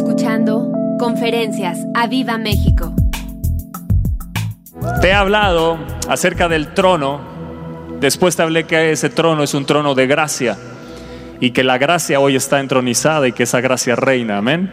[0.00, 2.94] escuchando Conferencias a Viva México.
[5.02, 5.78] Te he hablado
[6.08, 7.20] acerca del trono.
[8.00, 10.56] Después te hablé que ese trono es un trono de gracia
[11.38, 14.38] y que la gracia hoy está entronizada y que esa gracia reina.
[14.38, 14.72] Amén.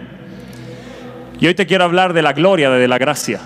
[1.41, 3.41] Y hoy te quiero hablar de la gloria de la gracia.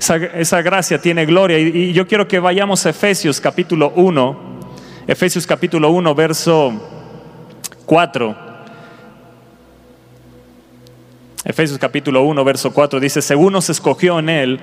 [0.00, 4.58] Esa, gracia tiene gloria y, yo quiero que vayamos a Efesios capítulo 1.
[5.06, 6.72] Efesios capítulo 1, verso
[7.86, 8.47] 4.
[11.48, 14.60] Efesios capítulo 1, verso 4 dice, según nos escogió en Él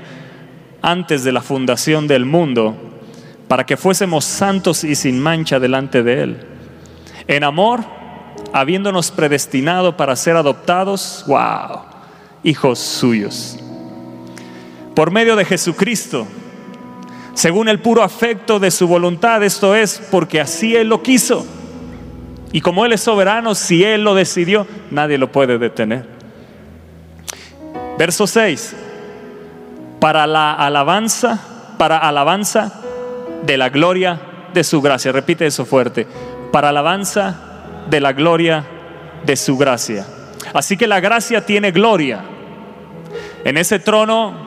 [0.83, 2.77] antes de la fundación del mundo,
[3.47, 6.47] para que fuésemos santos y sin mancha delante de Él.
[7.27, 7.83] En amor,
[8.53, 11.85] habiéndonos predestinado para ser adoptados, wow,
[12.43, 13.57] hijos suyos.
[14.93, 16.27] Por medio de Jesucristo,
[17.33, 21.47] según el puro afecto de su voluntad, esto es porque así Él lo quiso.
[22.51, 26.14] Y como Él es soberano, si Él lo decidió, nadie lo puede detener.
[27.97, 28.75] Verso 6.
[29.99, 31.39] Para la alabanza,
[31.77, 32.81] para alabanza
[33.43, 34.19] de la gloria
[34.53, 35.11] de su gracia.
[35.11, 36.07] Repite eso fuerte.
[36.51, 37.35] Para alabanza
[37.89, 38.65] de la gloria
[39.25, 40.05] de su gracia.
[40.53, 42.21] Así que la gracia tiene gloria.
[43.43, 44.45] En ese trono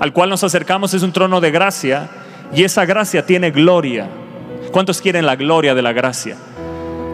[0.00, 2.08] al cual nos acercamos es un trono de gracia
[2.54, 4.08] y esa gracia tiene gloria.
[4.70, 6.36] ¿Cuántos quieren la gloria de la gracia?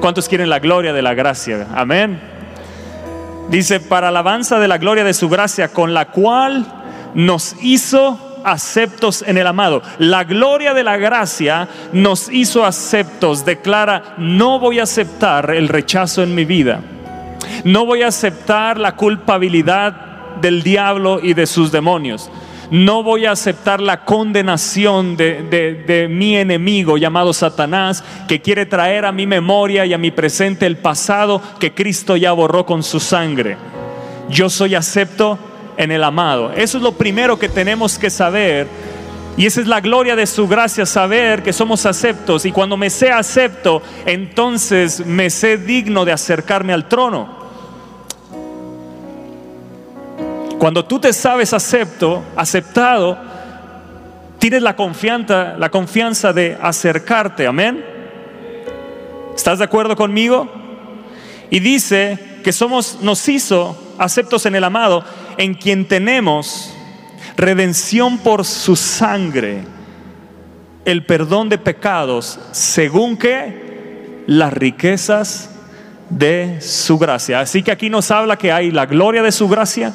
[0.00, 1.68] ¿Cuántos quieren la gloria de la gracia?
[1.74, 2.31] Amén.
[3.48, 6.64] Dice, para alabanza de la gloria de su gracia, con la cual
[7.14, 9.82] nos hizo aceptos en el amado.
[9.98, 13.44] La gloria de la gracia nos hizo aceptos.
[13.44, 16.80] Declara, no voy a aceptar el rechazo en mi vida.
[17.64, 19.94] No voy a aceptar la culpabilidad
[20.40, 22.30] del diablo y de sus demonios
[22.72, 29.12] no voy a aceptar la condenación de, mi enemigo llamado Satanás, que quiere traer a
[29.12, 33.58] mi memoria y a mi presente el pasado que Cristo ya borró con su sangre.
[34.30, 35.38] Yo soy acepto
[35.76, 36.50] en el amado.
[36.56, 38.66] Eso es lo primero que tenemos que saber.
[39.36, 42.46] Y esa es la gloria de su gracia, saber que somos aceptos.
[42.46, 47.41] Y cuando me sé acepto, entonces me sé digno de acercarme al trono.
[50.62, 53.18] Cuando tú te sabes acepto, aceptado,
[54.38, 57.84] tienes la confianza, la confianza de acercarte, amén.
[59.34, 60.48] ¿Estás de acuerdo conmigo?
[61.50, 65.04] Y dice que somos, nos hizo aceptos en el amado,
[65.36, 66.72] en quien tenemos
[67.36, 69.64] redención por su sangre,
[70.84, 75.50] el perdón de pecados, según que las riquezas
[76.08, 77.40] de su gracia.
[77.40, 79.92] Así que aquí nos habla que hay la gloria de su gracia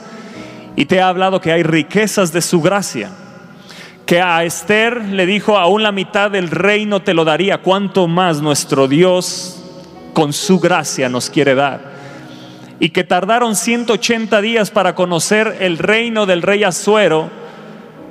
[0.77, 3.09] y te ha hablado que hay riquezas de su gracia.
[4.05, 8.41] Que a Esther le dijo, aún la mitad del reino te lo daría, cuanto más
[8.41, 9.59] nuestro Dios
[10.13, 11.97] con su gracia nos quiere dar.
[12.79, 17.31] Y que tardaron 180 días para conocer el reino del rey Azuero,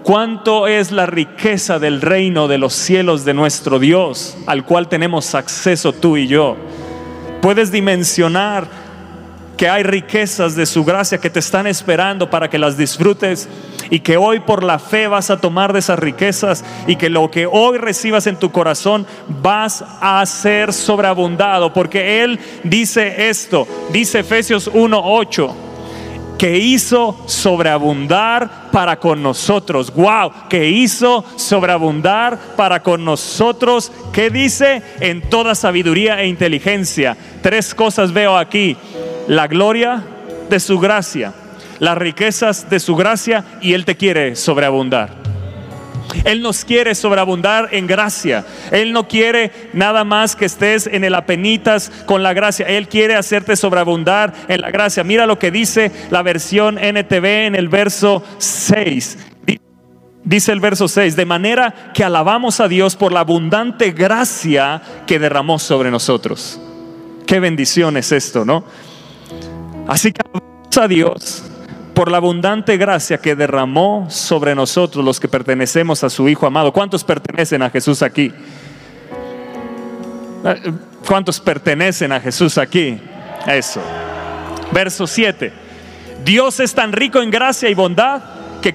[0.03, 5.37] cuánto es la riqueza del reino de los cielos de nuestro Dios, al cual tenemos
[5.37, 6.57] acceso tú y yo.
[7.41, 8.86] Puedes dimensionar
[9.57, 13.49] que hay riquezas de su gracia que te están esperando para que las disfrutes
[13.91, 17.31] y que hoy por la fe vas a tomar de esas riquezas y que lo
[17.31, 24.21] que hoy recibas en tu corazón vas a ser sobreabundado, porque Él dice esto, dice
[24.21, 25.67] Efesios 1.8
[26.39, 29.93] que hizo sobreabundar para con nosotros.
[29.95, 33.91] Wow, que hizo sobreabundar para con nosotros.
[34.13, 34.83] ¿Qué dice?
[35.01, 37.17] En toda sabiduría e inteligencia.
[37.43, 38.77] Tres cosas veo aquí
[39.29, 40.05] la gloria
[40.49, 41.33] de su gracia,
[41.79, 45.26] las riquezas de su gracia y Él te quiere sobreabundar.
[46.25, 48.45] Él nos quiere sobreabundar en gracia.
[48.71, 52.67] Él no quiere nada más que estés en el apenitas con la gracia.
[52.67, 55.05] Él quiere hacerte sobreabundar en la gracia.
[55.05, 59.19] Mira lo que dice la versión NTV en el verso 6.
[60.25, 65.21] Dice el verso 6, de manera que alabamos a Dios por la abundante gracia que
[65.21, 66.61] derramó sobre nosotros.
[67.27, 68.65] Qué bendición es esto, ¿no?
[69.87, 71.45] Así que alabamos a Dios
[71.97, 76.71] por la abundante gracia que derramó sobre nosotros los que pertenecemos a su Hijo amado.
[76.71, 78.31] ¿Cuántos pertenecen a Jesús aquí?
[81.09, 83.01] ¿Cuántos pertenecen a Jesús aquí?
[83.47, 83.81] Eso.
[84.73, 85.51] Verso 7.
[86.23, 88.21] Dios es tan rico en gracia y bondad
[88.61, 88.75] que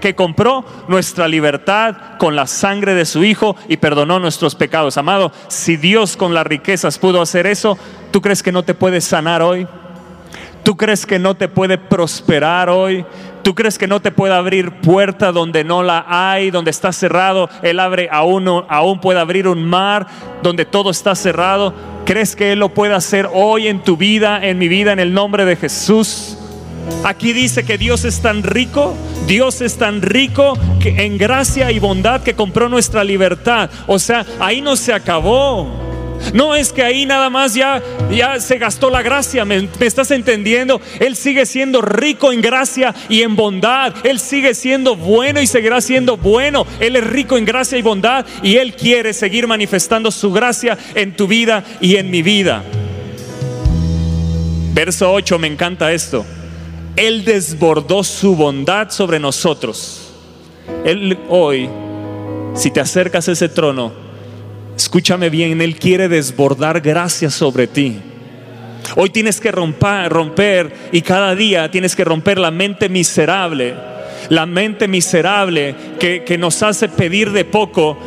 [0.00, 4.96] que, compró, nuestra libertad con la sangre de su Hijo y perdonó nuestros pecados.
[4.96, 7.76] Amado, si Dios con las riquezas pudo hacer eso,
[8.12, 9.66] ¿tú crees que no te puedes sanar hoy?
[10.62, 13.04] ¿Tú crees que no te puede prosperar hoy?
[13.42, 17.48] ¿Tú crees que no te puede abrir puerta donde no la hay, donde está cerrado?
[17.62, 20.06] Él abre aún, aún puede abrir un mar
[20.42, 21.72] donde todo está cerrado.
[22.04, 25.14] ¿Crees que Él lo puede hacer hoy en tu vida, en mi vida, en el
[25.14, 26.36] nombre de Jesús?
[27.04, 28.94] Aquí dice que Dios es tan rico,
[29.26, 33.70] Dios es tan rico que en gracia y bondad que compró nuestra libertad.
[33.86, 35.87] O sea, ahí no se acabó.
[36.32, 40.10] No es que ahí nada más ya, ya se gastó la gracia, ¿me, ¿me, estás
[40.10, 40.80] entendiendo?
[41.00, 43.94] Él sigue siendo rico en gracia y en bondad.
[44.04, 46.66] Él sigue siendo bueno y seguirá siendo bueno.
[46.80, 51.16] Él es rico en gracia y bondad y Él quiere seguir manifestando su gracia en
[51.16, 52.62] tu vida y en mi vida.
[54.72, 56.24] Verso 8, me encanta esto.
[56.94, 60.12] Él desbordó su bondad sobre nosotros.
[60.84, 61.68] Él hoy,
[62.54, 64.07] si te acercas a ese trono,
[64.78, 67.98] escúchame bien, Él quiere desbordar gracia sobre ti.
[68.94, 73.74] Hoy tienes que romper, romper y cada día tienes que romper la mente miserable,
[74.28, 77.98] la mente miserable que, que nos hace pedir de poco.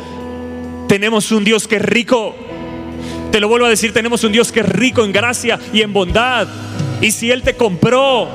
[0.88, 2.34] Tenemos un Dios que es rico.
[3.30, 5.92] Te lo vuelvo a decir, tenemos un Dios que es rico en gracia y en
[5.92, 6.48] bondad.
[7.02, 8.28] Y si Él te compró,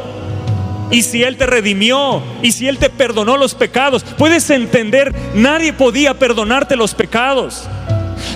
[0.92, 5.74] y si Él te redimió, y si Él te perdonó los pecados, puedes entender, nadie
[5.74, 7.68] podía perdonarte los pecados.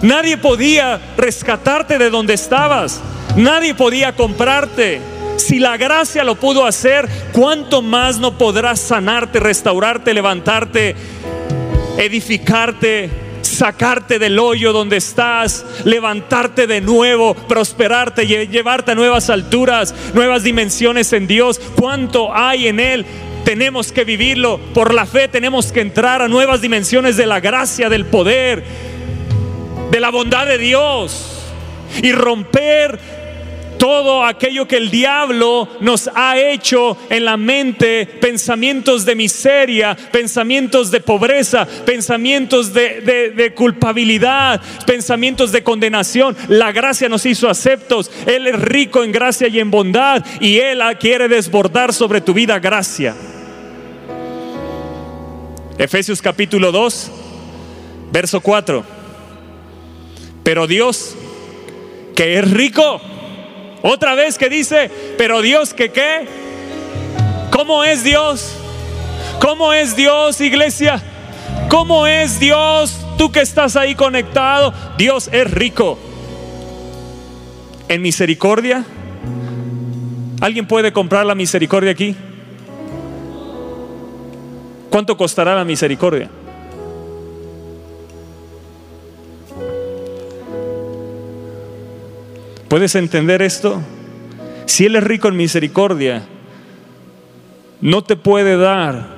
[0.02, 3.02] Nadie podía rescatarte de donde estabas.
[3.36, 5.00] Nadie podía comprarte.
[5.38, 10.96] Si la gracia lo pudo hacer, ¿cuánto más no podrás sanarte, restaurarte, levantarte,
[11.98, 13.10] edificarte,
[13.42, 21.14] sacarte del hoyo donde estás, levantarte de nuevo, prosperarte, llevarte a nuevas alturas, nuevas dimensiones
[21.14, 21.60] en Dios.
[21.76, 23.06] ¿Cuánto hay en Él?
[23.46, 24.60] Tenemos que vivirlo.
[24.74, 28.64] Por la fe tenemos que entrar a nuevas dimensiones de la gracia, del poder,
[29.92, 31.28] de la bondad de Dios
[32.02, 32.98] y romper
[33.78, 40.92] todo aquello que el diablo nos ha hecho en la mente, pensamientos de miseria, pensamientos
[40.92, 46.38] de pobreza, pensamientos de, de, culpabilidad, pensamientos de condenación.
[46.48, 48.12] La gracia nos hizo aceptos.
[48.28, 52.60] Él es rico en gracia y en bondad y Él quiere desbordar sobre tu vida
[52.60, 53.16] gracia.
[55.80, 57.12] Efesios capítulo 2,
[58.12, 59.01] verso 4.
[60.44, 61.16] Pero Dios,
[62.16, 63.00] que es rico,
[63.82, 66.28] otra vez que dice, pero Dios que qué?
[67.52, 68.56] ¿Cómo es Dios?
[69.40, 71.02] ¿Cómo es Dios, iglesia?
[71.70, 72.98] ¿Cómo es Dios?
[73.18, 75.98] Tú que estás ahí conectado, Dios es rico.
[77.88, 78.84] En misericordia.
[80.42, 82.16] ¿Alguien puede comprar la misericordia aquí?
[84.90, 86.30] ¿Cuánto costará la misericordia?
[92.72, 93.82] ¿Puedes entender esto?
[94.66, 96.24] Si Él es rico en misericordia,
[97.82, 99.10] no te puede dar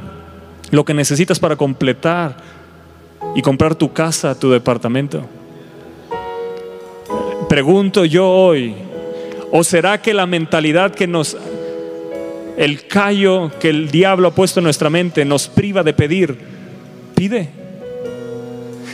[0.71, 2.35] lo que necesitas para completar
[3.35, 5.27] y comprar tu casa, tu departamento.
[7.47, 8.73] Pregunto yo hoy,
[9.51, 11.37] ¿o será que la mentalidad que nos,
[12.57, 16.35] el callo que el diablo ha puesto en nuestra mente nos priva de pedir?
[17.13, 17.51] Pide.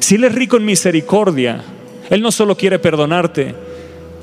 [0.01, 1.63] Si Él es rico en misericordia,
[2.09, 3.68] Él no solo quiere perdonarte,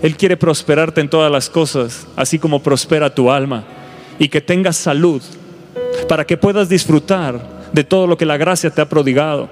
[0.03, 3.65] él quiere prosperarte en todas las cosas, así como prospera tu alma,
[4.19, 5.23] y que tengas salud,
[6.09, 7.41] para que puedas disfrutar
[7.73, 9.49] de todo lo que la gracia te ha prodigado.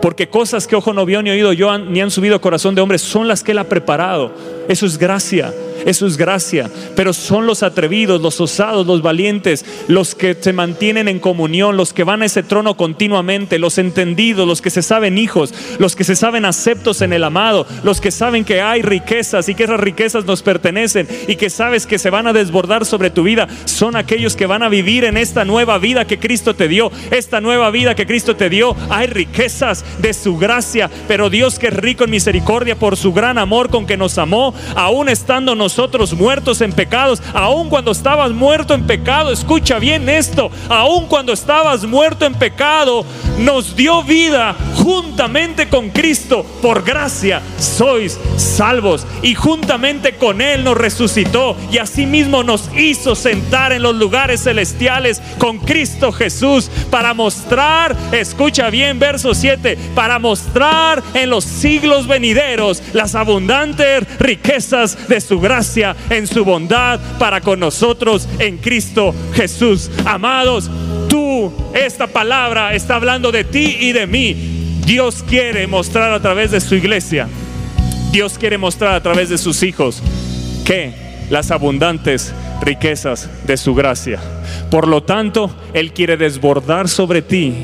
[0.00, 2.98] Porque cosas que ojo no vio ni oído yo ni han subido corazón de hombre
[2.98, 4.32] son las que Él ha preparado.
[4.68, 5.52] Eso es gracia.
[5.84, 6.70] Eso es gracia.
[6.94, 11.92] Pero son los atrevidos, los osados, los valientes, los que se mantienen en comunión, los
[11.92, 16.04] que van a ese trono continuamente, los entendidos, los que se saben hijos, los que
[16.04, 19.80] se saben aceptos en el amado, los que saben que hay riquezas y que esas
[19.80, 23.48] riquezas nos pertenecen y que sabes que se van a desbordar sobre tu vida.
[23.64, 26.90] Son aquellos que van a vivir en esta nueva vida que Cristo te dio.
[27.10, 28.76] Esta nueva vida que Cristo te dio.
[28.88, 33.38] Hay riquezas de su gracia, pero Dios que es rico en misericordia por su gran
[33.38, 35.71] amor con que nos amó, aún estando nosotros
[36.16, 41.84] muertos en pecados, aun cuando estabas muerto en pecado, escucha bien esto, aun cuando estabas
[41.84, 43.04] muerto en pecado,
[43.38, 50.76] nos dio vida juntamente con Cristo, por gracia sois salvos y juntamente con Él nos
[50.76, 57.96] resucitó y asimismo nos hizo sentar en los lugares celestiales con Cristo Jesús para mostrar,
[58.12, 65.40] escucha bien verso 7, para mostrar en los siglos venideros las abundantes riquezas de su
[65.40, 65.61] gracia
[66.10, 69.90] en su bondad para con nosotros en Cristo Jesús.
[70.04, 70.68] Amados,
[71.08, 74.80] tú, esta palabra está hablando de ti y de mí.
[74.84, 77.28] Dios quiere mostrar a través de su iglesia.
[78.10, 80.02] Dios quiere mostrar a través de sus hijos
[80.64, 80.92] que
[81.30, 84.20] las abundantes riquezas de su gracia.
[84.70, 87.54] Por lo tanto, Él quiere desbordar sobre ti.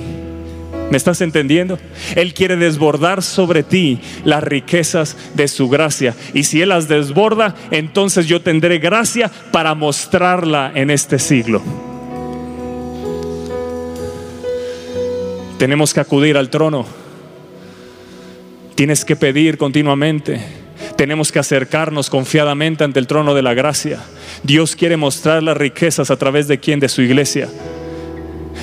[0.91, 1.79] ¿Me estás entendiendo?
[2.17, 6.15] Él quiere desbordar sobre ti las riquezas de su gracia.
[6.33, 11.63] Y si Él las desborda, entonces yo tendré gracia para mostrarla en este siglo.
[15.59, 16.87] Tenemos que acudir al trono.
[18.75, 20.41] Tienes que pedir continuamente.
[20.97, 23.99] Tenemos que acercarnos confiadamente ante el trono de la gracia.
[24.43, 26.81] Dios quiere mostrar las riquezas a través de quién?
[26.81, 27.49] De su iglesia.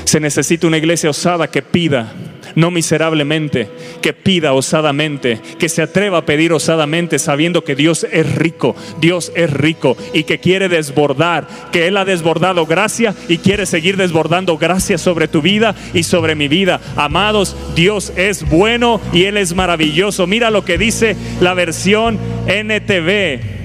[0.06, 2.14] Se necesita una iglesia osada que pida,
[2.56, 3.70] no miserablemente,
[4.02, 9.32] que pida osadamente, que se atreva a pedir osadamente sabiendo que Dios es rico, Dios
[9.36, 14.58] es rico y que quiere desbordar, que Él ha desbordado gracia y quiere seguir desbordando
[14.58, 16.80] gracia sobre tu vida y sobre mi vida.
[16.96, 20.28] Amados, Dios es bueno y Él es maravilloso.
[20.28, 23.56] Mira lo que dice la versión NTV.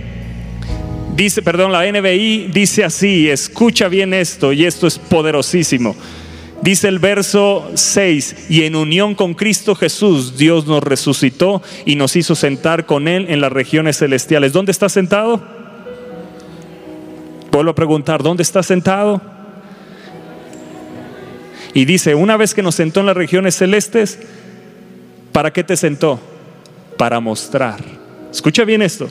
[1.14, 5.94] Dice, perdón, la NBI dice así, escucha bien esto y esto es poderosísimo.
[6.62, 12.16] Dice el verso 6, y en unión con Cristo Jesús, Dios nos resucitó y nos
[12.16, 14.52] hizo sentar con Él en las regiones celestiales.
[14.52, 15.42] ¿Dónde está sentado?
[17.50, 19.22] Vuelvo a preguntar, ¿dónde está sentado?
[21.72, 24.18] Y dice, una vez que nos sentó en las regiones celestes,
[25.32, 26.20] ¿para qué te sentó?
[26.98, 27.80] Para mostrar.
[28.30, 29.08] Escucha bien esto.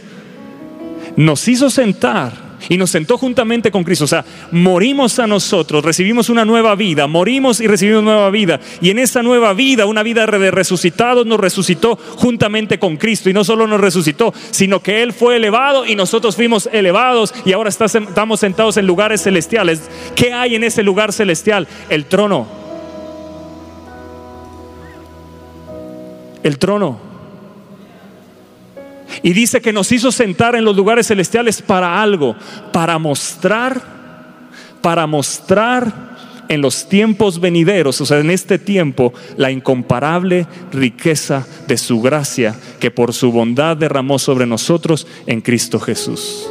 [1.15, 4.05] Nos hizo sentar y nos sentó juntamente con Cristo.
[4.05, 8.59] O sea, morimos a nosotros, recibimos una nueva vida, morimos y recibimos nueva vida.
[8.81, 13.29] Y en esa nueva vida, una vida de resucitados, nos resucitó juntamente con Cristo.
[13.29, 17.53] Y no solo nos resucitó, sino que Él fue elevado y nosotros fuimos elevados y
[17.53, 19.89] ahora estamos sentados en lugares celestiales.
[20.15, 21.67] ¿Qué hay en ese lugar celestial?
[21.89, 22.47] El trono.
[26.43, 27.08] El trono.
[29.23, 32.35] Y dice que nos hizo sentar en los lugares celestiales para algo,
[32.71, 33.81] para mostrar,
[34.81, 36.09] para mostrar
[36.47, 42.55] en los tiempos venideros, o sea, en este tiempo, la incomparable riqueza de su gracia
[42.79, 46.49] que por su bondad derramó sobre nosotros en Cristo Jesús.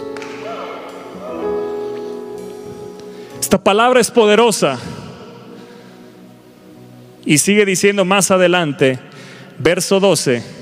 [3.41, 4.79] Esta palabra es poderosa.
[7.25, 8.99] Y sigue diciendo más adelante,
[9.59, 10.58] verso 12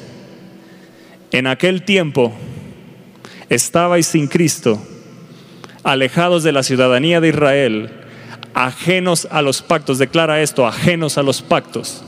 [1.32, 2.32] en aquel tiempo
[3.48, 4.80] estabais sin Cristo,
[5.82, 7.90] alejados de la ciudadanía de Israel,
[8.54, 9.98] ajenos a los pactos.
[9.98, 12.02] Declara esto, ajenos a los pactos.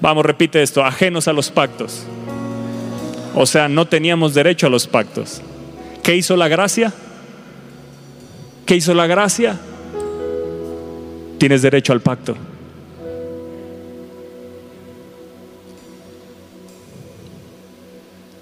[0.00, 2.04] Vamos, repite esto, ajenos a los pactos.
[3.34, 5.42] O sea, no teníamos derecho a los pactos.
[6.02, 6.92] ¿Qué hizo la gracia?
[8.66, 9.58] ¿Qué hizo la gracia?
[11.38, 12.36] Tienes derecho al pacto.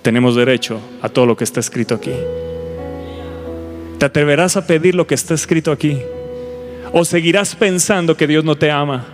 [0.02, 2.12] Tenemos derecho a todo lo que está escrito aquí.
[3.99, 5.99] ¿Te atreverás a pedir lo que está escrito aquí?
[6.92, 9.06] ¿O seguirás pensando que Dios no te ama?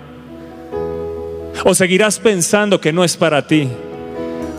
[1.64, 3.68] ¿O seguirás pensando que no es para ti?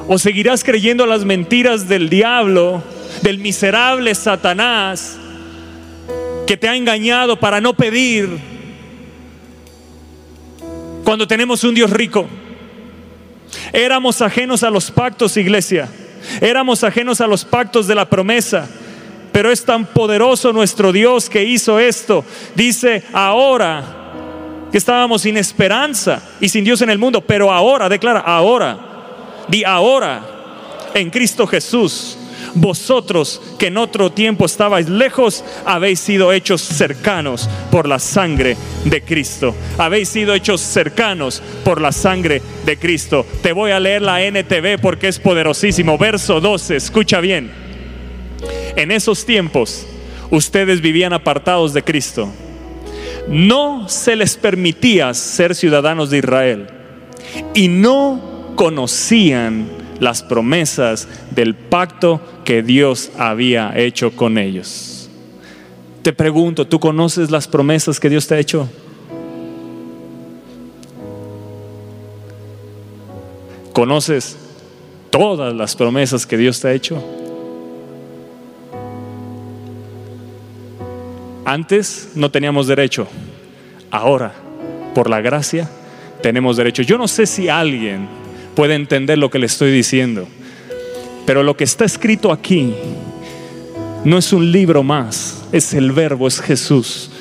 [0.08, 2.84] ¿O seguirás creyendo las mentiras del diablo,
[3.24, 5.18] del miserable Satanás,
[6.46, 8.30] que te ha engañado para no pedir
[11.04, 12.28] cuando tenemos un Dios rico?
[13.74, 15.90] Éramos ajenos a los pactos, iglesia.
[16.42, 18.68] Éramos ajenos a los pactos de la promesa.
[19.32, 22.26] Pero es tan poderoso nuestro Dios que hizo esto.
[22.56, 24.00] Dice, ahora
[24.72, 28.78] que estábamos sin esperanza y sin Dios en el mundo, pero ahora, declara, ahora,
[29.48, 30.22] di ahora,
[30.94, 32.19] en Cristo Jesús,
[32.56, 39.02] vosotros que en otro tiempo estabais lejos, habéis sido hechos cercanos por la sangre de
[39.02, 39.56] Cristo.
[39.78, 43.26] Habéis sido hechos cercanos por la sangre de Cristo.
[43.42, 45.98] Te voy a leer la NTV porque es poderosísimo.
[45.98, 47.52] Verso 12, escucha bien.
[48.76, 49.86] En esos tiempos
[50.30, 52.32] ustedes vivían apartados de Cristo.
[53.28, 56.68] No se les permitía ser ciudadanos de Israel
[57.54, 65.10] y no conocían las promesas del pacto que Dios había hecho con ellos.
[66.02, 68.70] Te pregunto, ¿tú conoces las promesas que Dios te ha hecho?
[73.74, 74.38] ¿Conoces
[75.10, 77.04] todas las promesas que Dios te ha hecho?
[81.46, 83.08] Antes no teníamos derecho,
[83.90, 84.34] ahora,
[84.94, 85.70] por la gracia,
[86.22, 86.84] tenemos derecho.
[86.84, 88.19] Yo no sé si alguien
[88.56, 90.28] puede entender lo que le estoy diciendo.
[91.26, 92.74] Pero lo que está escrito aquí
[94.04, 97.12] no es un libro más, es el verbo, es Jesús.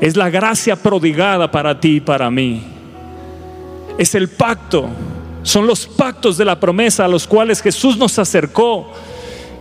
[0.00, 2.62] Es la gracia prodigada para ti y para mí.
[3.96, 4.88] Es el pacto.
[5.42, 8.90] Son los pactos de la promesa a los cuales Jesús nos acercó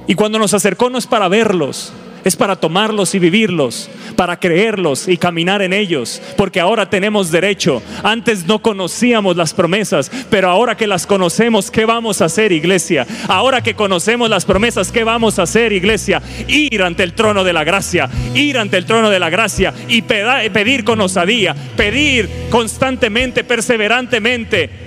[0.08, 5.08] Y cuando nos acercó no es para verlos, es para tomarlos y vivirlos, para creerlos
[5.08, 7.82] y caminar en ellos, porque ahora tenemos derecho.
[8.04, 13.06] Antes no conocíamos las promesas, pero ahora que las conocemos, ¿qué vamos a hacer, iglesia?
[13.28, 16.22] Ahora que conocemos las promesas, ¿qué vamos a hacer, iglesia?
[16.48, 20.02] Ir ante el trono de la gracia, ir ante el trono de la gracia y
[20.02, 24.84] pedir con osadía, pedir constantemente, perseverantemente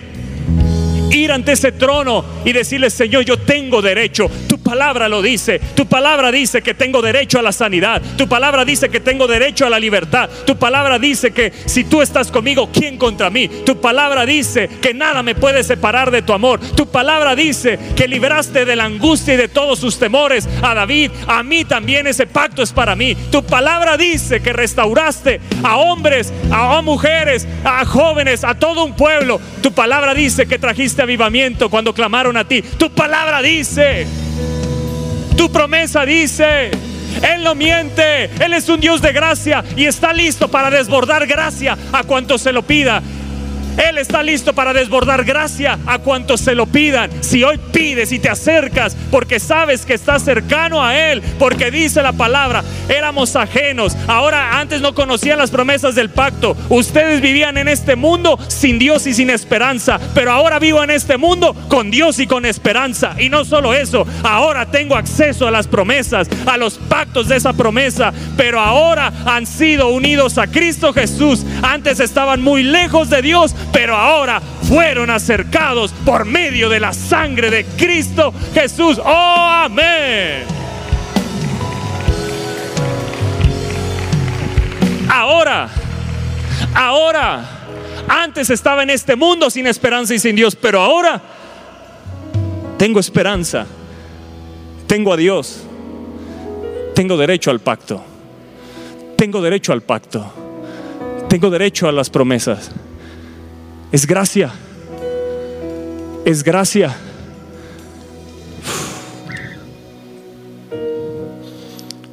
[1.10, 4.30] ir ante ese trono y decirle, Señor, yo tengo derecho.
[4.66, 5.60] Palabra lo dice.
[5.76, 8.02] Tu palabra dice que tengo derecho a la sanidad.
[8.18, 10.28] Tu palabra dice que tengo derecho a la libertad.
[10.44, 13.46] Tu palabra dice que si tú estás conmigo, ¿quién contra mí?
[13.64, 16.58] Tu palabra dice que nada me puede separar de tu amor.
[16.74, 21.12] Tu palabra dice que libraste de la angustia y de todos sus temores a David.
[21.28, 23.14] A mí también ese pacto es para mí.
[23.30, 29.40] Tu palabra dice que restauraste a hombres, a mujeres, a jóvenes, a todo un pueblo.
[29.62, 32.62] Tu palabra dice que trajiste avivamiento cuando clamaron a ti.
[32.62, 34.08] Tu palabra dice,
[35.36, 36.70] tu promesa dice.
[37.22, 41.76] Él no miente, Él es un Dios de gracia y está listo para desbordar gracia
[41.92, 43.02] a cuanto se lo pida.
[43.76, 47.10] Él está listo para desbordar gracia a cuantos se lo pidan.
[47.22, 52.02] Si hoy pides y te acercas porque sabes que estás cercano a Él, porque dice
[52.02, 53.96] la palabra, éramos ajenos.
[54.06, 56.56] Ahora antes no conocían las promesas del pacto.
[56.68, 61.16] Ustedes vivían en este mundo sin Dios y sin esperanza, pero ahora vivo en este
[61.16, 63.14] mundo con Dios y con esperanza.
[63.18, 67.52] Y no solo eso, ahora tengo acceso a las promesas, a los pactos de esa
[67.52, 71.44] promesa, pero ahora han sido unidos a Cristo Jesús.
[71.62, 77.50] Antes estaban muy lejos de Dios, pero ahora fueron acercados por medio de la sangre
[77.50, 79.00] de Cristo Jesús.
[79.04, 80.44] Oh, amén.
[85.08, 85.68] Ahora,
[86.74, 87.44] ahora,
[88.08, 91.20] antes estaba en este mundo sin esperanza y sin Dios, pero ahora
[92.76, 93.66] tengo esperanza,
[94.86, 95.62] tengo a Dios,
[96.94, 98.02] tengo derecho al pacto,
[99.16, 100.32] tengo derecho al pacto,
[101.28, 102.70] tengo derecho a las promesas.
[103.92, 104.50] Es gracia.
[106.24, 106.94] Es gracia.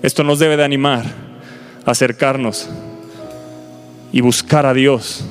[0.04, 1.06] Esto nos debe de animar
[1.86, 2.70] a acercarnos
[4.12, 5.26] y buscar a Dios.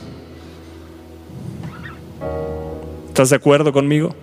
[3.07, 4.15] ¿Estás de acuerdo conmigo?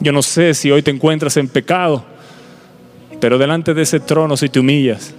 [0.00, 2.04] Yo no sé si hoy te encuentras en pecado,
[3.20, 5.14] pero delante de ese trono si te humillas,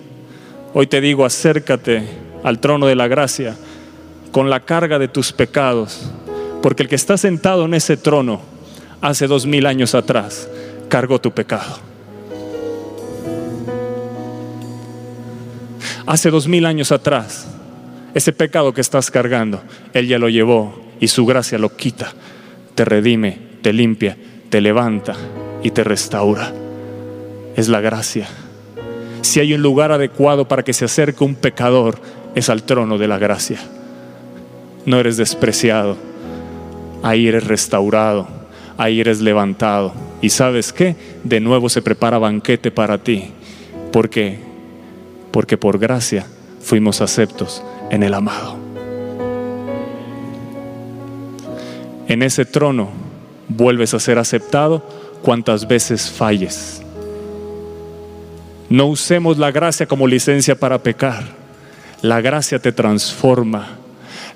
[0.74, 3.56] hoy te digo, acércate al trono de la gracia
[4.32, 6.12] con la carga de tus pecados,
[6.62, 8.40] porque el que está sentado en ese trono
[9.02, 10.48] hace dos mil años atrás
[10.88, 11.80] cargó tu pecado.
[16.06, 17.48] Hace dos mil años atrás,
[18.14, 22.14] ese pecado que estás cargando, Él ya lo llevó y su gracia lo quita,
[22.76, 24.18] te redime, te limpia,
[24.52, 25.16] te levanta
[25.64, 26.54] y te restaura.
[27.56, 28.28] Es la gracia.
[29.22, 32.00] Si hay un lugar adecuado para que se acerque un pecador,
[32.36, 33.60] es al trono de la gracia.
[34.86, 35.98] No eres despreciado,
[37.02, 38.28] ahí eres restaurado,
[38.78, 39.94] ahí eres levantado.
[40.22, 40.96] Y sabes qué?
[41.24, 43.32] De nuevo se prepara banquete para ti.
[43.92, 44.40] ¿Por qué?
[45.32, 46.28] Porque por gracia
[46.62, 48.58] fuimos aceptos en el amado.
[52.08, 52.90] En ese trono
[53.48, 54.84] vuelves a ser aceptado
[55.22, 56.82] cuantas veces falles.
[58.70, 61.45] No usemos la gracia como licencia para pecar.
[62.06, 63.66] La gracia te transforma.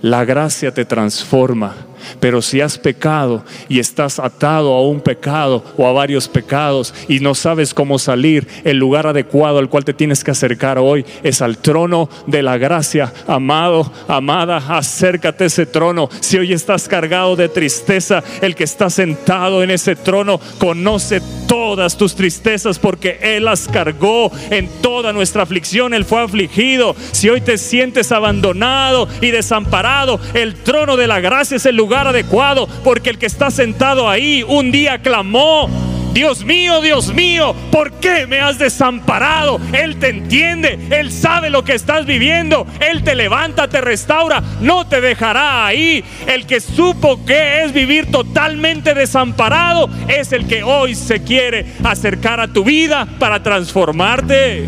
[0.02, 1.76] La gracia te transforma.
[2.20, 7.20] Pero si has pecado y estás atado a un pecado o a varios pecados y
[7.20, 11.42] no sabes cómo salir, el lugar adecuado al cual te tienes que acercar hoy es
[11.42, 13.14] al trono de la gracia.
[13.28, 16.10] Amado, amada, acércate a ese trono.
[16.20, 21.98] Si hoy estás cargado de tristeza, el que está sentado en ese trono conoce todas
[21.98, 25.94] tus tristezas porque Él las cargó en toda nuestra aflicción.
[25.94, 26.96] Él fue afligido.
[27.12, 31.76] Si hoy te sientes abandonado y desamparado, el trono de la gracia es el
[32.08, 35.70] adecuado, porque el que está sentado ahí un día clamó,
[36.14, 39.60] Dios mío, Dios mío, ¿por qué me has desamparado?
[39.74, 44.88] Él te entiende, Él sabe lo que estás viviendo, Él te levanta, te restaura, no
[44.88, 46.04] te dejará ahí.
[46.28, 52.40] El que supo que es vivir totalmente desamparado es el que hoy se quiere acercar
[52.40, 54.68] a tu vida para transformarte.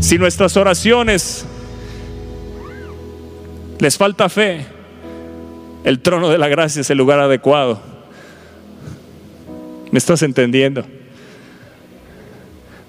[0.00, 1.44] Si nuestras oraciones
[3.80, 4.75] les falta fe,
[5.86, 7.80] el trono de la gracia es el lugar adecuado.
[9.92, 10.84] ¿Me estás entendiendo?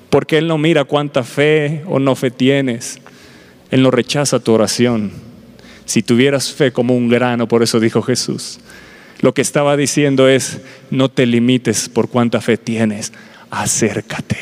[0.10, 2.97] Porque Él no mira cuánta fe o no fe tienes.
[3.69, 5.12] Él no rechaza tu oración.
[5.86, 8.60] Si tuvieras fe como un grano, por eso dijo Jesús,
[9.21, 13.13] lo que estaba diciendo es, no te limites por cuánta fe tienes,
[13.51, 14.38] acércate.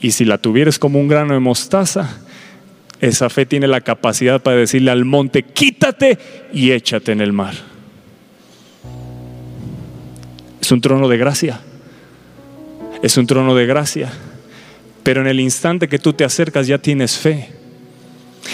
[0.00, 2.20] Y si la tuvieres como un grano de mostaza,
[3.00, 6.18] esa fe tiene la capacidad para decirle al monte, quítate
[6.52, 7.54] y échate en el mar.
[10.60, 11.60] Es un trono de gracia.
[13.02, 14.12] Es un trono de gracia.
[15.02, 17.48] Pero en el instante que tú te acercas ya tienes fe.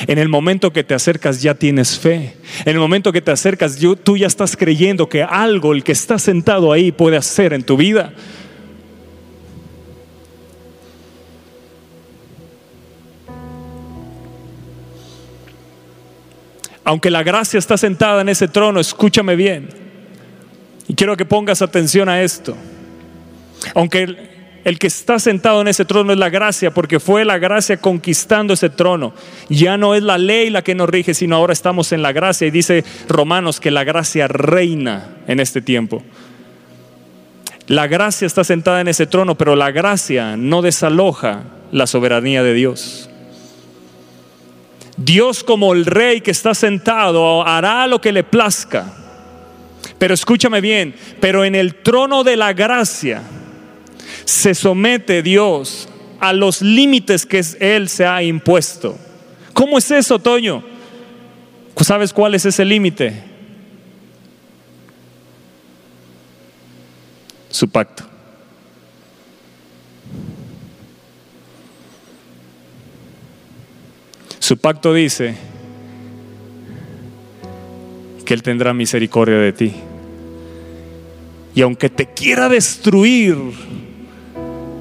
[0.06, 2.36] En el momento que te acercas ya tienes fe.
[2.64, 6.18] En el momento que te acercas tú ya estás creyendo que algo, el que está
[6.18, 8.12] sentado ahí, puede hacer en tu vida.
[16.86, 19.68] Aunque la gracia está sentada en ese trono, escúchame bien.
[20.86, 22.56] Y quiero que pongas atención a esto.
[23.74, 24.16] Aunque
[24.62, 28.54] el que está sentado en ese trono es la gracia, porque fue la gracia conquistando
[28.54, 29.14] ese trono.
[29.48, 32.46] Ya no es la ley la que nos rige, sino ahora estamos en la gracia.
[32.46, 36.04] Y dice Romanos que la gracia reina en este tiempo.
[37.66, 42.54] La gracia está sentada en ese trono, pero la gracia no desaloja la soberanía de
[42.54, 43.10] Dios.
[44.96, 48.92] Dios como el rey que está sentado hará lo que le plazca.
[49.98, 53.22] Pero escúchame bien, pero en el trono de la gracia,
[54.24, 55.88] se somete Dios
[56.20, 58.98] a los límites que Él se ha impuesto.
[59.52, 60.62] ¿Cómo es eso, Toño?
[61.80, 63.22] ¿Sabes cuál es ese límite?
[67.48, 68.15] Su pacto.
[74.46, 75.34] Su pacto dice
[78.24, 79.72] que Él tendrá misericordia de ti.
[81.52, 83.36] Y aunque te quiera destruir,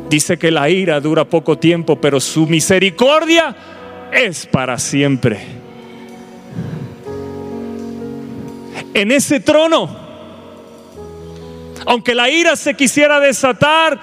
[0.08, 3.56] Dice que la ira dura poco tiempo, pero su misericordia
[4.14, 5.40] es para siempre.
[8.94, 9.90] En ese trono,
[11.88, 14.00] aunque la ira se quisiera desatar,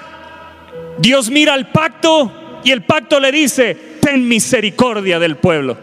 [0.98, 2.32] Dios mira al pacto
[2.64, 5.76] y el pacto le dice, misericordia del pueblo.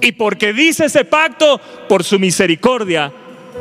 [0.00, 3.12] Y porque dice ese pacto, por su misericordia,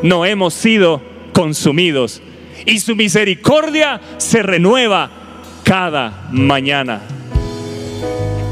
[0.03, 1.01] no hemos sido
[1.33, 2.21] consumidos
[2.65, 5.09] y su misericordia se renueva
[5.63, 7.01] cada mañana.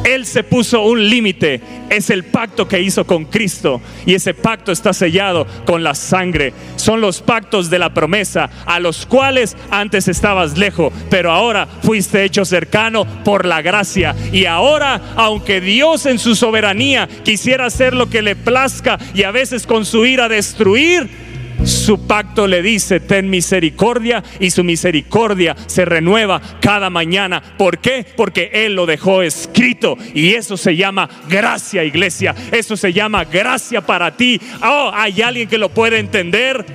[0.05, 4.71] Él se puso un límite, es el pacto que hizo con Cristo y ese pacto
[4.71, 6.53] está sellado con la sangre.
[6.75, 12.23] Son los pactos de la promesa a los cuales antes estabas lejos, pero ahora fuiste
[12.23, 14.15] hecho cercano por la gracia.
[14.31, 19.31] Y ahora, aunque Dios en su soberanía quisiera hacer lo que le plazca y a
[19.31, 21.24] veces con su ira destruir,
[21.63, 27.41] su pacto le dice, ten misericordia y su misericordia se renueva cada mañana.
[27.57, 28.05] ¿Por qué?
[28.15, 32.35] Porque Él lo dejó escrito y eso se llama gracia, iglesia.
[32.51, 34.39] Eso se llama gracia para ti.
[34.63, 36.65] Oh, hay alguien que lo puede entender.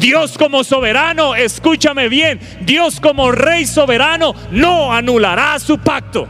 [0.00, 6.28] Dios como soberano, escúchame bien, Dios como rey soberano no anulará su pacto.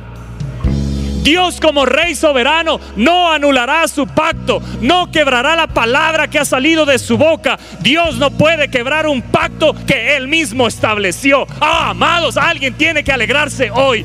[1.22, 6.86] Dios como rey soberano no anulará su pacto, no quebrará la palabra que ha salido
[6.86, 7.58] de su boca.
[7.80, 11.46] Dios no puede quebrar un pacto que Él mismo estableció.
[11.60, 14.04] Ah, amados, alguien tiene que alegrarse hoy.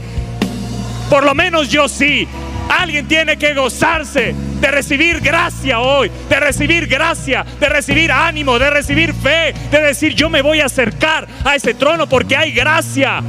[1.10, 2.28] Por lo menos yo sí.
[2.70, 8.70] Alguien tiene que gozarse de recibir gracia hoy, de recibir gracia, de recibir ánimo, de
[8.70, 13.22] recibir fe, de decir yo me voy a acercar a ese trono porque hay gracia.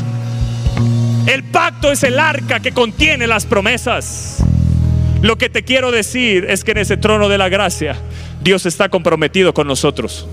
[1.27, 4.45] El pacto es el arca que contiene las promesas.
[5.23, 7.97] Lo que te quiero decir es que en ese trono de la gracia
[8.43, 10.29] Dios está comprometido con nosotros.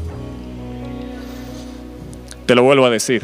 [2.45, 3.23] Te lo vuelvo a decir.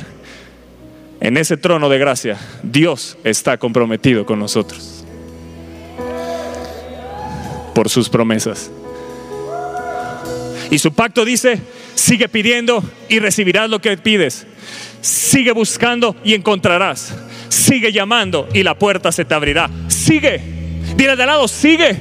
[1.19, 5.03] En ese trono de gracia Dios está comprometido con nosotros.
[7.75, 8.71] Por sus promesas.
[10.71, 11.59] Y su pacto dice,
[11.95, 14.47] sigue pidiendo y recibirás lo que pides.
[15.01, 17.13] Sigue buscando y encontrarás.
[17.49, 19.69] Sigue llamando y la puerta se te abrirá.
[19.87, 20.41] Sigue.
[20.95, 21.97] Dile de lado, sigue.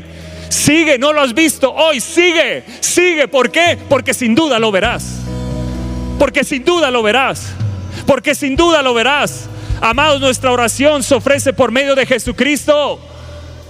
[0.49, 2.65] Sigue, no lo has visto hoy, sigue.
[2.81, 3.79] Sigue, ¿por qué?
[3.89, 5.21] Porque sin duda lo verás.
[6.19, 7.53] Porque sin duda lo verás.
[8.07, 9.49] Porque sin duda lo verás.
[9.81, 13.01] Amados, nuestra oración se ofrece por medio de Jesucristo.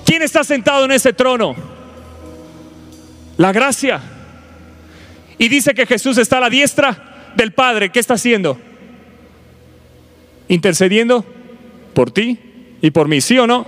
[0.05, 1.57] ¿Quién está sentado en ese trono?
[3.37, 4.01] La gracia.
[5.39, 7.91] Y dice que Jesús está a la diestra del Padre.
[7.91, 8.59] ¿Qué está haciendo?
[10.49, 11.25] Intercediendo
[11.97, 12.39] por ti
[12.83, 13.67] y por mí, ¿sí o no?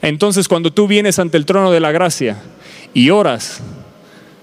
[0.00, 2.38] Entonces cuando tú vienes ante el trono de la gracia
[2.94, 3.60] y oras,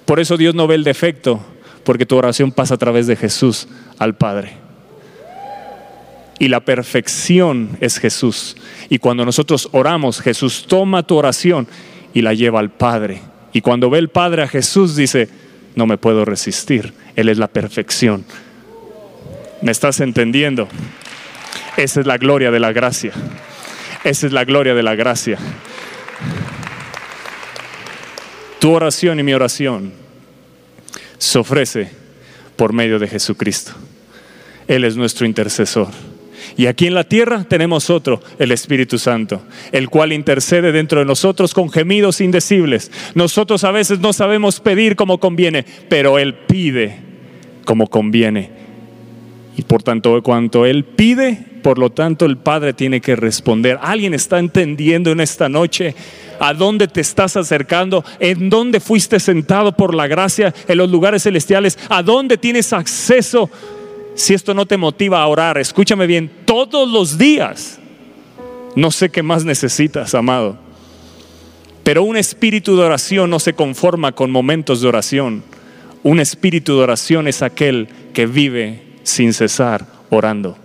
[0.06, 1.44] por eso Dios no ve el defecto,
[1.84, 4.52] porque tu oración pasa a través de Jesús al Padre.
[6.38, 8.56] Y la perfección es Jesús.
[8.88, 11.68] Y cuando nosotros oramos, Jesús toma tu oración
[12.14, 13.20] y la lleva al Padre.
[13.52, 15.28] Y cuando ve el Padre a Jesús dice,
[15.74, 18.26] no me puedo resistir, Él es la perfección.
[19.64, 20.68] ¿Me estás entendiendo?
[21.78, 23.12] Esa es la gloria de la gracia.
[24.04, 25.38] Esa es la gloria de la gracia.
[28.60, 29.94] Tu oración y mi oración
[31.18, 31.90] se ofrece
[32.56, 33.72] por medio de Jesucristo.
[34.68, 35.88] Él es nuestro intercesor.
[36.56, 41.06] Y aquí en la tierra tenemos otro, el Espíritu Santo, el cual intercede dentro de
[41.06, 42.92] nosotros con gemidos indecibles.
[43.16, 46.98] Nosotros a veces no sabemos pedir como conviene, pero Él pide
[47.66, 48.52] como conviene.
[49.58, 53.80] Y por tanto, cuanto Él pide, por lo tanto el Padre tiene que responder.
[53.82, 55.96] ¿Alguien está entendiendo en esta noche
[56.40, 58.06] a dónde te estás acercando?
[58.20, 61.80] ¿En dónde fuiste sentado por la gracia en los lugares celestiales?
[61.90, 63.50] ¿A dónde tienes acceso?
[64.14, 67.80] Si esto no te motiva a orar, escúchame bien, todos los días.
[68.76, 70.58] No sé qué más necesitas, amado.
[71.84, 75.44] Pero un espíritu de oración no se conforma con momentos de oración.
[76.04, 80.63] Un espíritu de oración es aquel que vive sin cesar orando.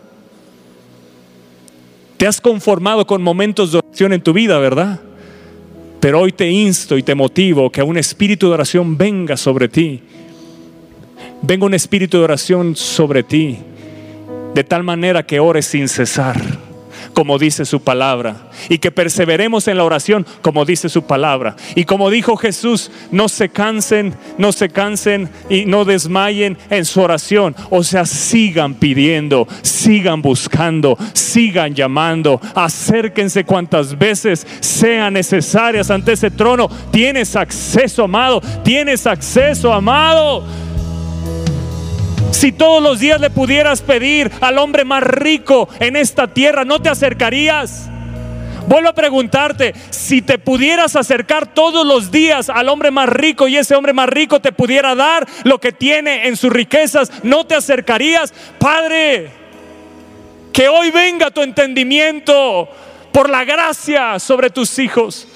[2.18, 5.00] Te has conformado con momentos de oración en tu vida, ¿verdad?
[6.00, 10.02] Pero hoy te insto y te motivo que un espíritu de oración venga sobre ti
[11.42, 13.58] venga un espíritu de oración sobre ti,
[14.54, 16.40] de tal manera que ores sin cesar,
[17.14, 18.36] como dice su palabra,
[18.68, 21.56] y que perseveremos en la oración, como dice su palabra.
[21.74, 27.00] Y como dijo Jesús, no se cansen, no se cansen y no desmayen en su
[27.00, 27.54] oración.
[27.70, 36.30] O sea, sigan pidiendo, sigan buscando, sigan llamando, acérquense cuantas veces sean necesarias ante ese
[36.30, 36.68] trono.
[36.90, 40.44] Tienes acceso, amado, tienes acceso, amado
[42.30, 46.80] si todos los días le pudieras pedir al hombre más rico en esta tierra, ¿no
[46.80, 47.88] te acercarías?
[48.68, 53.56] Vuelvo a preguntarte, si te pudieras acercar todos los días al hombre más rico y
[53.56, 57.54] ese hombre más rico te pudiera dar lo que tiene en sus riquezas, ¿no te
[57.54, 58.34] acercarías?
[58.58, 59.30] Padre,
[60.52, 62.68] que hoy venga tu entendimiento
[63.10, 65.26] por la gracia sobre tus hijos,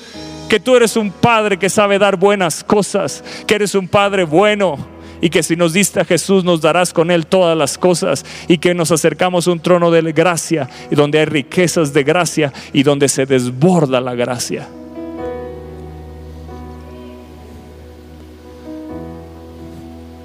[0.50, 4.91] que tú eres un padre que sabe dar buenas cosas, que eres un padre bueno
[5.22, 8.58] y que si nos diste a Jesús nos darás con Él todas las cosas y
[8.58, 13.08] que nos acercamos a un trono de gracia donde hay riquezas de gracia y donde
[13.08, 14.68] se desborda la gracia.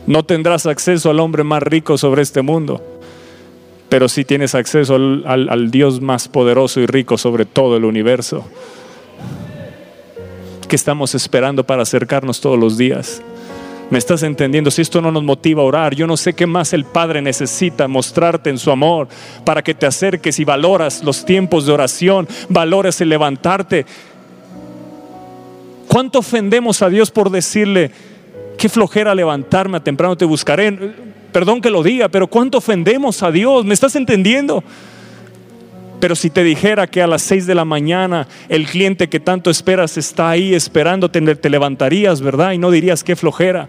[0.08, 2.82] No tendrás acceso al hombre más rico sobre este mundo,
[3.90, 8.48] pero sí tienes acceso al, al Dios más poderoso y rico sobre todo el universo,
[10.68, 13.22] que estamos esperando para acercarnos todos los días.
[13.90, 14.70] ¿Me estás entendiendo?
[14.70, 17.88] Si esto no nos motiva a orar, yo no sé qué más el Padre necesita
[17.88, 19.08] mostrarte en su amor
[19.46, 23.86] para que te acerques y valoras los tiempos de oración, valoras el levantarte.
[25.88, 27.92] ¿Cuánto ofendemos a Dios por decirle,
[28.58, 30.78] qué flojera levantarme a temprano te buscaré?
[31.32, 33.64] Perdón que lo diga, pero ¿cuánto ofendemos a Dios?
[33.64, 34.66] ¿Me estás entendiendo?
[36.00, 39.50] Pero si te dijera que a las 6 de la mañana el cliente que tanto
[39.50, 42.52] esperas está ahí esperándote, te levantarías, ¿verdad?
[42.52, 43.68] Y no dirías qué flojera.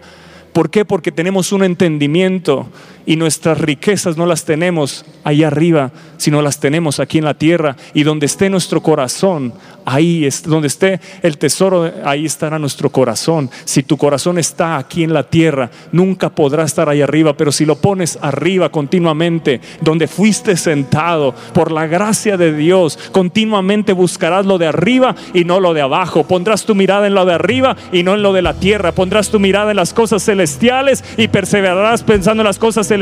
[0.53, 0.85] ¿Por qué?
[0.85, 2.69] Porque tenemos un entendimiento
[3.05, 7.75] y nuestras riquezas no las tenemos ahí arriba, sino las tenemos aquí en la tierra.
[7.93, 9.53] Y donde esté nuestro corazón,
[9.85, 13.49] ahí es donde esté el tesoro, ahí estará nuestro corazón.
[13.65, 17.65] Si tu corazón está aquí en la tierra, nunca podrá estar ahí arriba, pero si
[17.65, 24.57] lo pones arriba continuamente, donde fuiste sentado por la gracia de Dios, continuamente buscarás lo
[24.57, 26.25] de arriba y no lo de abajo.
[26.25, 28.91] Pondrás tu mirada en lo de arriba y no en lo de la tierra.
[28.91, 32.98] Pondrás tu mirada en las cosas celestiales y perseverarás pensando en las cosas celestiales.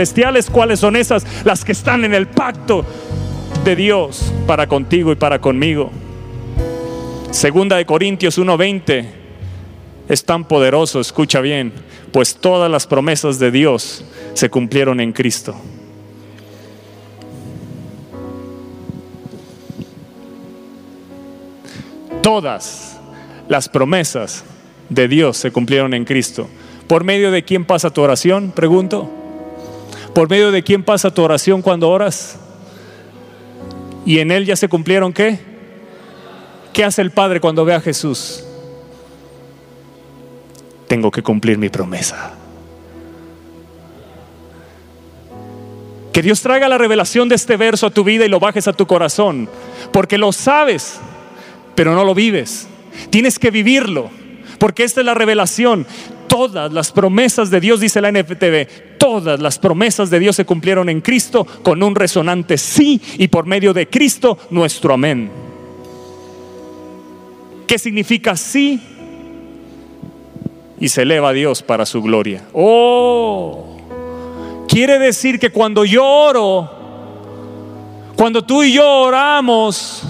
[0.51, 1.25] ¿Cuáles son esas?
[1.45, 2.85] Las que están en el pacto
[3.63, 5.91] de Dios para contigo y para conmigo.
[7.31, 9.05] Segunda de Corintios 1:20
[10.07, 11.73] es tan poderoso, escucha bien,
[12.11, 15.55] pues todas las promesas de Dios se cumplieron en Cristo.
[22.21, 22.99] Todas
[23.47, 24.43] las promesas
[24.89, 26.47] de Dios se cumplieron en Cristo.
[26.87, 28.51] ¿Por medio de quién pasa tu oración?
[28.51, 29.16] Pregunto.
[30.17, 32.39] ¿Por medio de quién pasa tu oración cuando oras?
[34.03, 35.37] ¿Y en él ya se cumplieron qué?
[36.73, 38.43] ¿Qué hace el Padre cuando ve a Jesús?
[40.87, 42.33] Tengo que cumplir mi promesa.
[46.11, 48.73] Que Dios traiga la revelación de este verso a tu vida y lo bajes a
[48.73, 49.47] tu corazón,
[49.93, 50.99] porque lo sabes,
[51.75, 52.67] pero no lo vives.
[53.11, 54.09] Tienes que vivirlo,
[54.57, 55.85] porque esta es la revelación.
[56.27, 60.89] Todas las promesas de Dios, dice la NFTV, todas las promesas de Dios se cumplieron
[60.89, 65.29] en Cristo con un resonante sí y por medio de Cristo nuestro amén.
[67.65, 68.81] ¿Qué significa sí?
[70.79, 72.43] y se eleva a Dios para su gloria.
[72.53, 73.77] Oh,
[74.67, 76.69] quiere decir que cuando yo oro,
[78.15, 80.03] cuando tú y yo oramos,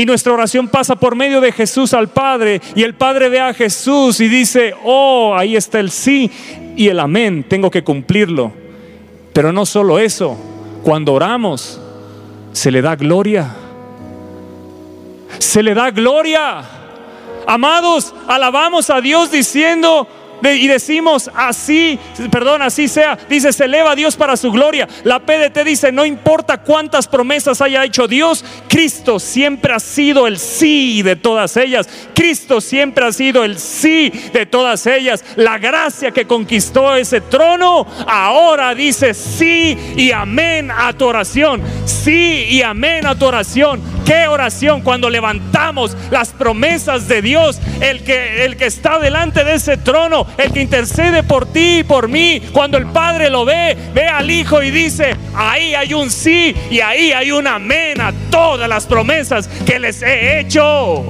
[0.00, 3.52] y nuestra oración pasa por medio de Jesús al Padre y el Padre ve a
[3.52, 6.30] Jesús y dice, oh, ahí está el sí
[6.74, 8.50] y el amén, tengo que cumplirlo.
[9.34, 10.38] Pero no solo eso,
[10.82, 11.78] cuando oramos
[12.52, 13.54] se le da gloria.
[15.38, 16.62] Se le da gloria.
[17.46, 20.08] Amados, alabamos a Dios diciendo,
[20.42, 21.98] y decimos así,
[22.30, 24.88] perdón, así sea, dice, se eleva Dios para su gloria.
[25.04, 30.38] La PDT dice, no importa cuántas promesas haya hecho Dios, Cristo siempre ha sido el
[30.38, 31.88] sí de todas ellas.
[32.14, 35.24] Cristo siempre ha sido el sí de todas ellas.
[35.36, 41.62] La gracia que conquistó ese trono, ahora dice sí y amén a tu oración.
[41.84, 43.99] Sí y amén a tu oración.
[44.04, 47.60] ¿Qué oración cuando levantamos las promesas de Dios?
[47.80, 51.84] El que, el que está delante de ese trono el que intercede por ti y
[51.84, 52.40] por mí.
[52.52, 56.80] Cuando el Padre lo ve, ve al Hijo y dice, ahí hay un sí y
[56.80, 61.04] ahí hay un amén a todas las promesas que les he hecho.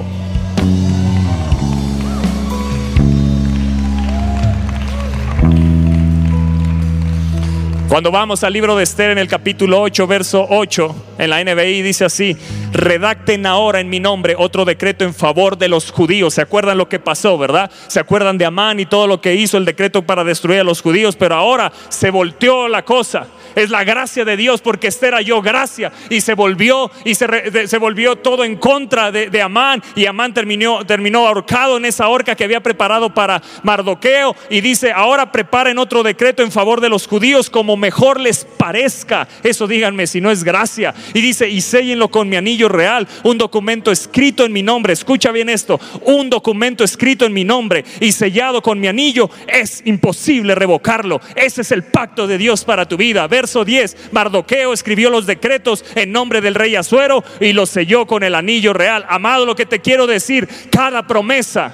[7.91, 11.81] Cuando vamos al libro de Esther en el capítulo 8, verso 8, en la NBI
[11.81, 12.37] dice así,
[12.71, 16.35] redacten ahora en mi nombre otro decreto en favor de los judíos.
[16.35, 17.69] ¿Se acuerdan lo que pasó, verdad?
[17.87, 20.81] ¿Se acuerdan de Amán y todo lo que hizo el decreto para destruir a los
[20.81, 21.17] judíos?
[21.17, 25.91] Pero ahora se volteó la cosa es la gracia de Dios porque Esther halló gracia
[26.09, 30.85] y se volvió y se, se volvió todo en contra de, Amán y Amán terminó,
[30.85, 36.03] terminó ahorcado en esa horca que había preparado para Mardoqueo y dice, ahora preparen otro
[36.03, 39.27] decreto en favor de los judíos como mejor les parezca.
[39.43, 40.93] Eso díganme si no es gracia.
[41.13, 44.93] Y dice, y séllenlo con mi anillo real, un documento escrito en mi nombre.
[44.93, 49.81] Escucha bien esto, un documento escrito en mi nombre y sellado con mi anillo, es
[49.85, 51.19] imposible revocarlo.
[51.35, 55.83] Ese es el pacto de Dios para tu vida verso 10, Mardoqueo escribió los decretos
[55.95, 59.05] en nombre del rey Azuero y los selló con el anillo real.
[59.09, 61.73] Amado, lo que te quiero decir, cada promesa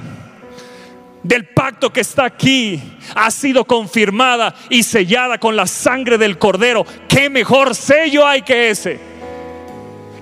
[1.28, 2.82] del pacto que está aquí
[3.16, 6.86] ha sido confirmada y sellada con la sangre del cordero.
[7.08, 9.00] ¿Qué mejor sello hay que ese?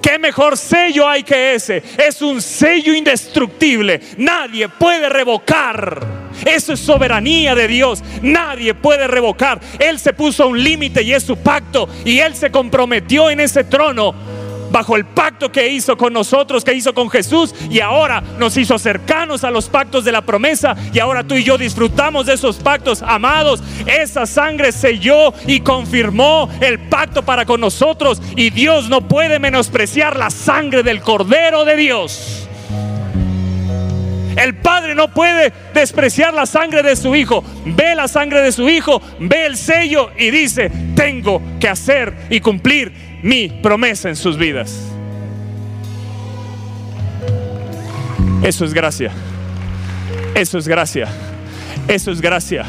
[0.02, 1.84] ¿Qué mejor sello hay que ese?
[1.98, 4.02] Es un sello indestructible.
[4.18, 8.04] Nadie puede revocar eso es soberanía de Dios.
[8.22, 9.60] Nadie puede revocar.
[9.80, 11.88] Él se puso un límite y es su pacto.
[12.04, 14.14] Y Él se comprometió en ese trono
[14.76, 18.78] bajo el pacto que hizo con nosotros, que hizo con Jesús, y ahora nos hizo
[18.78, 22.58] cercanos a los pactos de la promesa, y ahora tú y yo disfrutamos de esos
[22.58, 23.64] pactos, amados.
[23.86, 30.18] Esa sangre selló y confirmó el pacto para con nosotros, y Dios no puede menospreciar
[30.18, 32.46] la sangre del Cordero de Dios.
[34.36, 37.42] El padre no puede despreciar la sangre de su hijo.
[37.66, 42.42] Ve la sangre de su hijo, ve el sello y dice, tengo que hacer y
[42.42, 44.92] cumplir mi promesa en sus vidas.
[48.44, 49.12] Eso es gracia.
[50.36, 51.08] Eso es gracia.
[51.88, 52.66] Eso es gracia.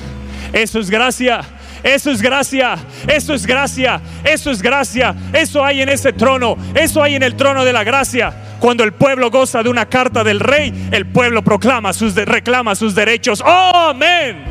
[0.53, 1.43] Eso es gracia.
[1.83, 7.01] Eso es gracia, eso es gracia, eso es gracia, eso hay en ese trono, eso
[7.01, 8.35] hay en el trono de la gracia.
[8.59, 12.95] Cuando el pueblo goza de una carta del rey, el pueblo proclama sus reclama sus
[12.95, 13.41] derechos.
[13.47, 14.43] ¡Oh, amén!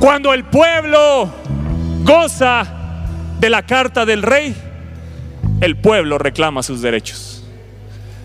[0.00, 1.32] Cuando el pueblo
[2.04, 2.81] goza
[3.42, 4.54] de la carta del rey,
[5.60, 7.42] el pueblo reclama sus derechos.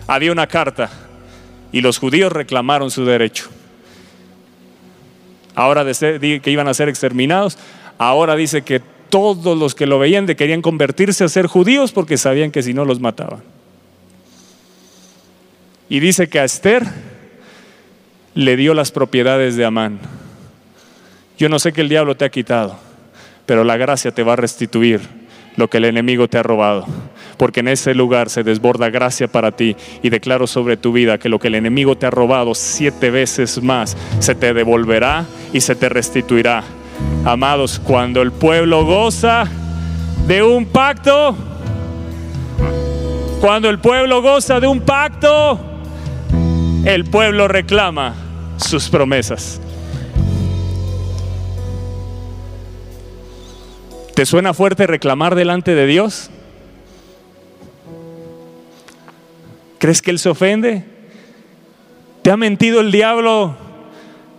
[0.06, 0.90] Había una carta
[1.72, 3.48] y los judíos reclamaron su derecho.
[5.56, 7.58] Ahora de que iban a ser exterminados,
[7.98, 12.52] ahora dice que todos los que lo veían querían convertirse a ser judíos porque sabían
[12.52, 13.42] que si no los mataban.
[15.88, 16.84] Y dice que a Esther
[18.36, 19.98] le dio las propiedades de Amán.
[21.36, 22.78] Yo no sé qué el diablo te ha quitado,
[23.48, 25.00] pero la gracia te va a restituir
[25.56, 26.84] lo que el enemigo te ha robado.
[27.38, 31.30] Porque en ese lugar se desborda gracia para ti y declaro sobre tu vida que
[31.30, 35.74] lo que el enemigo te ha robado siete veces más se te devolverá y se
[35.74, 36.62] te restituirá.
[37.24, 39.46] Amados, cuando el pueblo goza
[40.26, 41.34] de un pacto,
[43.40, 45.58] cuando el pueblo goza de un pacto,
[46.84, 48.14] el pueblo reclama
[48.58, 49.58] sus promesas.
[54.18, 56.28] ¿Te suena fuerte reclamar delante de Dios?
[59.78, 60.82] ¿Crees que Él se ofende?
[62.22, 63.56] ¿Te ha mentido el diablo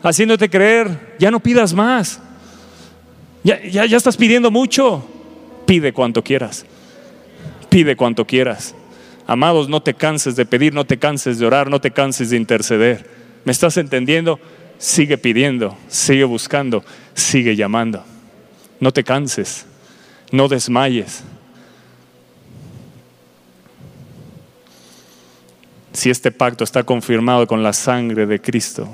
[0.03, 1.15] haciéndote creer?
[1.17, 2.19] Ya no pidas más.
[3.45, 5.01] Ya, ya, ya estás pidiendo mucho.
[5.65, 6.65] Pide cuanto quieras.
[7.69, 8.75] Pide cuanto quieras.
[9.27, 12.36] Amados, no te canses de pedir, no te canses de orar, no te canses de
[12.36, 13.09] interceder.
[13.45, 14.41] ¿Me estás entendiendo?
[14.77, 18.03] Sigue pidiendo, sigue buscando, sigue llamando.
[18.82, 19.65] No te canses,
[20.32, 21.23] no desmayes.
[25.93, 28.88] Si este pacto está confirmado con la sangre de Cristo,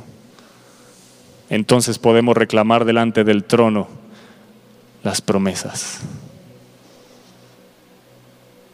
[1.49, 3.87] entonces podemos reclamar delante del trono
[5.03, 5.99] las promesas.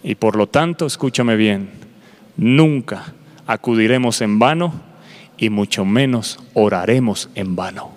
[0.04, 1.70] Y por lo tanto, escúchame bien,
[2.38, 3.14] nunca
[3.46, 4.74] acudiremos en vano
[5.38, 7.92] y mucho menos oraremos en vano.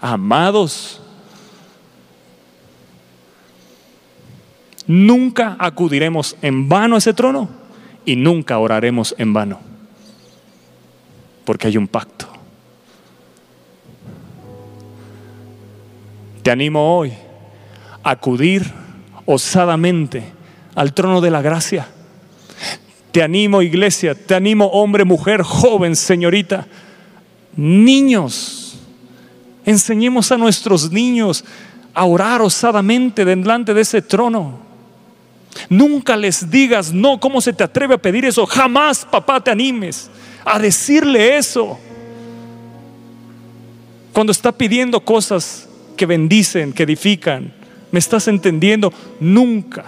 [0.00, 1.00] Amados,
[4.88, 7.48] nunca acudiremos en vano a ese trono
[8.04, 9.60] y nunca oraremos en vano,
[11.44, 12.26] porque hay un pacto.
[16.42, 17.12] Te animo hoy
[18.02, 18.64] a acudir
[19.26, 20.24] osadamente
[20.74, 21.86] al trono de la gracia.
[23.12, 26.66] Te animo iglesia, te animo hombre, mujer, joven, señorita,
[27.56, 28.78] niños.
[29.66, 31.44] Enseñemos a nuestros niños
[31.92, 34.67] a orar osadamente delante de ese trono.
[35.68, 38.46] Nunca les digas, no, ¿cómo se te atreve a pedir eso?
[38.46, 40.10] Jamás, papá, te animes
[40.44, 41.78] a decirle eso.
[44.12, 47.52] Cuando está pidiendo cosas que bendicen, que edifican,
[47.90, 48.92] ¿Me estás entendiendo?
[49.20, 49.84] Nunca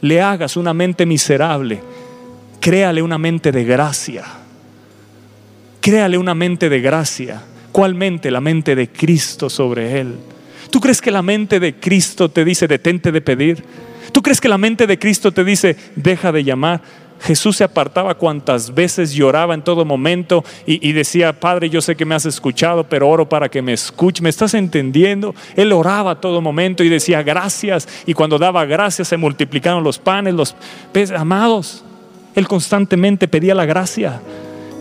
[0.00, 1.80] le hagas una mente miserable.
[2.60, 4.24] Créale una mente de gracia.
[5.80, 7.42] Créale una mente de gracia.
[7.72, 8.30] ¿Cuál mente?
[8.30, 10.14] La mente de Cristo sobre él.
[10.70, 13.64] ¿Tú crees que la mente de Cristo te dice detente de pedir?
[14.12, 16.80] ¿Tú crees que la mente de Cristo te dice deja de llamar?
[17.20, 22.04] Jesús se apartaba cuantas veces lloraba en todo momento y, decía, Padre, yo sé que
[22.04, 24.22] me has escuchado, pero oro para que me escuche.
[24.22, 25.34] ¿Me estás entendiendo?
[25.54, 27.88] Él oraba a todo momento y decía gracias.
[28.06, 30.54] Y cuando daba gracias se multiplicaron los panes, los
[30.92, 31.18] peces.
[31.18, 31.84] Amados,
[32.34, 34.20] Él constantemente pedía la gracia.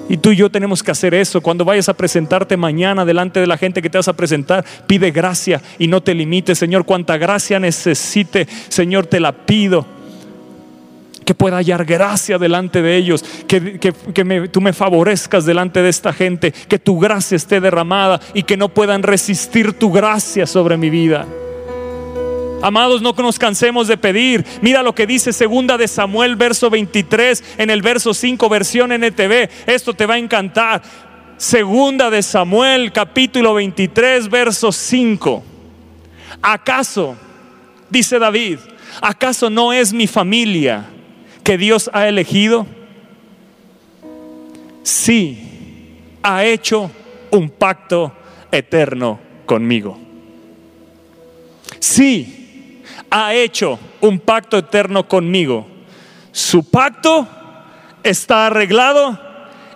[0.08, 1.42] Y tú y yo tenemos que hacer eso.
[1.42, 5.12] Cuando vayas a presentarte mañana delante de la gente que te vas a presentar, pide
[5.12, 6.86] gracia y no te limites, Señor.
[6.86, 9.86] Cuanta gracia necesite, Señor, te la pido
[11.26, 13.60] que pueda hallar gracia delante de ellos, que,
[14.52, 18.70] tú me favorezcas delante de esta gente, que tu gracia esté derramada y que no
[18.70, 21.26] puedan resistir tu gracia sobre mi vida.
[22.62, 24.46] Amados, no nos cansemos de pedir.
[24.62, 29.50] Mira lo que dice segunda de Samuel, verso 23, en el verso 5, versión NTV.
[29.68, 30.82] Esto te va a encantar.
[31.38, 35.44] Segunda de Samuel, capítulo 23, verso 5.
[36.42, 37.16] ¿Acaso,
[37.90, 38.60] dice David,
[39.02, 40.86] acaso no es mi familia?
[41.46, 42.66] que Dios ha elegido?
[44.82, 46.92] Sí, ha hecho
[47.30, 48.12] un pacto
[48.52, 49.98] eterno conmigo.
[51.80, 52.45] Sí,
[53.10, 55.68] ha hecho un pacto eterno conmigo.
[56.32, 57.28] Su pacto
[58.04, 59.20] está arreglado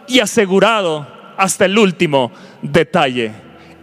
[0.07, 1.07] y asegurado
[1.37, 3.31] hasta el último detalle.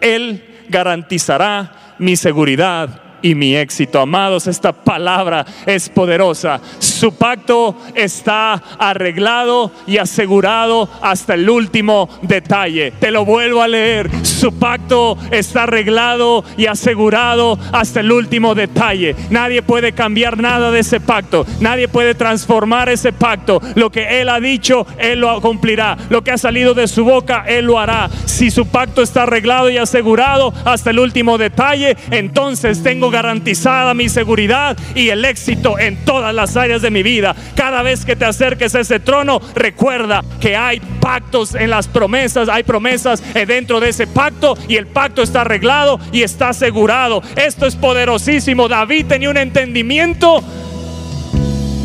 [0.00, 4.00] Él garantizará mi seguridad y mi éxito.
[4.00, 6.60] Amados, esta palabra es poderosa.
[6.78, 12.92] Su pacto está arreglado y asegurado hasta el último detalle.
[12.92, 14.10] Te lo vuelvo a leer.
[14.24, 19.14] Su pacto está arreglado y asegurado hasta el último detalle.
[19.30, 21.46] Nadie puede cambiar nada de ese pacto.
[21.60, 23.60] Nadie puede transformar ese pacto.
[23.74, 25.96] Lo que Él ha dicho, Él lo cumplirá.
[26.08, 28.08] Lo que ha salido de su boca, Él lo hará.
[28.24, 34.08] Si su pacto está arreglado y asegurado hasta el último detalle, entonces tengo garantizada mi
[34.08, 37.34] seguridad y el éxito en todas las áreas de mi vida.
[37.54, 42.48] Cada vez que te acerques a ese trono, recuerda que hay pactos en las promesas,
[42.48, 47.22] hay promesas dentro de ese pacto y el pacto está arreglado y está asegurado.
[47.36, 48.68] Esto es poderosísimo.
[48.68, 50.42] David tenía un entendimiento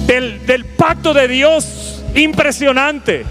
[0.07, 3.25] del, del pacto de Dios impresionante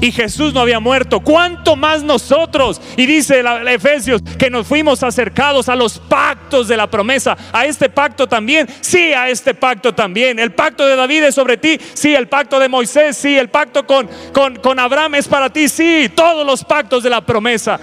[0.00, 1.20] y Jesús no había muerto.
[1.20, 2.80] ¿Cuánto más nosotros?
[2.96, 7.36] Y dice Efesios que nos fuimos acercados a los pactos de la promesa.
[7.52, 8.66] A este pacto también.
[8.80, 10.38] Sí, a este pacto también.
[10.38, 11.78] El pacto de David es sobre ti.
[11.94, 13.16] Sí, el pacto de Moisés.
[13.16, 15.68] Sí, el pacto con, con, con Abraham es para ti.
[15.68, 17.78] Sí, todos los pactos de la promesa.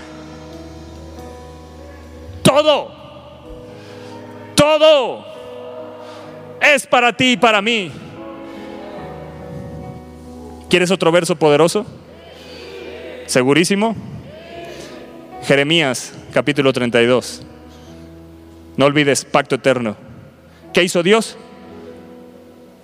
[2.42, 2.96] Todo.
[4.56, 5.26] Todo
[6.62, 7.92] es para ti y para mí.
[10.70, 11.86] ¿Quieres otro verso poderoso?
[13.28, 13.94] ¿Segurísimo?
[15.44, 17.44] Jeremías capítulo 32.
[18.78, 19.98] No olvides, pacto eterno.
[20.74, 21.38] ¿Qué hizo Dios?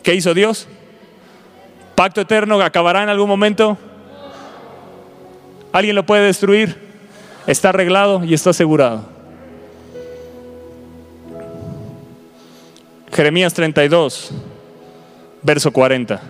[0.04, 0.68] ¿Qué hizo Dios?
[1.96, 3.78] Pacto eterno acabará en algún momento.
[5.72, 6.78] ¿Alguien lo puede destruir?
[7.48, 9.06] Está arreglado y está asegurado.
[13.14, 14.32] Jeremías 32,
[15.42, 16.22] verso 40.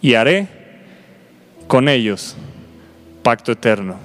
[0.00, 0.48] Y haré
[1.66, 2.36] con ellos
[3.22, 3.96] pacto eterno,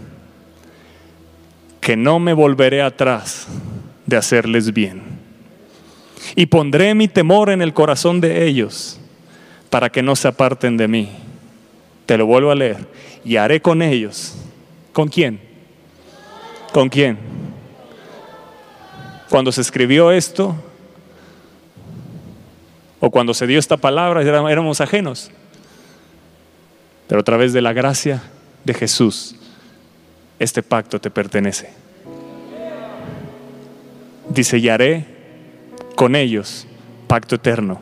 [1.80, 3.48] que no me volveré atrás
[4.06, 5.02] de hacerles bien.
[6.36, 9.00] Y pondré mi temor en el corazón de ellos
[9.70, 11.10] para que no se aparten de mí.
[12.06, 12.88] Te lo vuelvo a leer.
[13.24, 14.36] Y haré con ellos.
[14.94, 15.40] ¿Con quién?
[16.72, 17.18] ¿Con quién?
[19.30, 20.56] Cuando se escribió esto,
[23.00, 25.32] o cuando se dio esta palabra, éramos ajenos.
[27.08, 28.22] Pero a través de la gracia
[28.64, 29.36] de Jesús,
[30.40, 31.70] este pacto te pertenece.
[34.30, 35.06] Dice, y haré
[35.96, 36.68] con ellos
[37.08, 37.80] pacto eterno,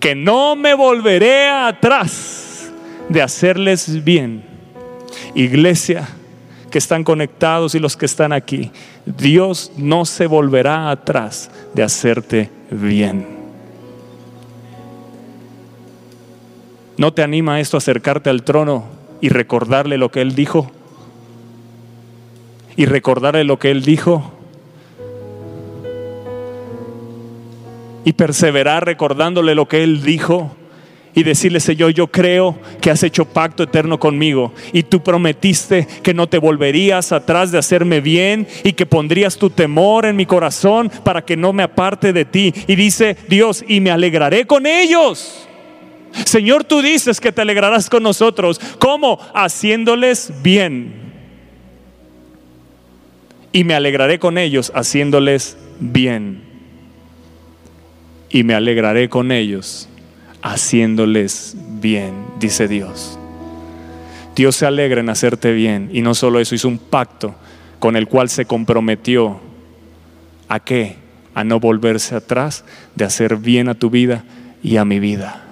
[0.00, 2.70] que no me volveré atrás
[3.08, 4.44] de hacerles bien.
[5.34, 6.08] Iglesia,
[6.70, 8.70] que están conectados y los que están aquí,
[9.04, 13.39] Dios no se volverá atrás de hacerte bien.
[17.00, 18.84] ¿No te anima esto a acercarte al trono
[19.22, 20.70] y recordarle lo que Él dijo?
[22.76, 24.34] Y recordarle lo que Él dijo.
[28.04, 30.54] Y perseverar recordándole lo que Él dijo
[31.14, 36.12] y decirle, Señor, yo creo que has hecho pacto eterno conmigo y tú prometiste que
[36.12, 40.92] no te volverías atrás de hacerme bien y que pondrías tu temor en mi corazón
[41.02, 42.52] para que no me aparte de ti.
[42.66, 45.46] Y dice Dios, y me alegraré con ellos.
[46.24, 48.60] Señor, tú dices que te alegrarás con nosotros.
[48.78, 49.18] ¿Cómo?
[49.34, 50.94] Haciéndoles bien.
[53.52, 56.42] Y me alegraré con ellos haciéndoles bien.
[58.28, 59.88] Y me alegraré con ellos
[60.42, 63.18] haciéndoles bien, dice Dios.
[64.36, 67.34] Dios se alegra en hacerte bien y no solo eso, hizo un pacto
[67.78, 69.40] con el cual se comprometió
[70.48, 70.96] a qué?
[71.34, 74.24] A no volverse atrás de hacer bien a tu vida
[74.62, 75.49] y a mi vida.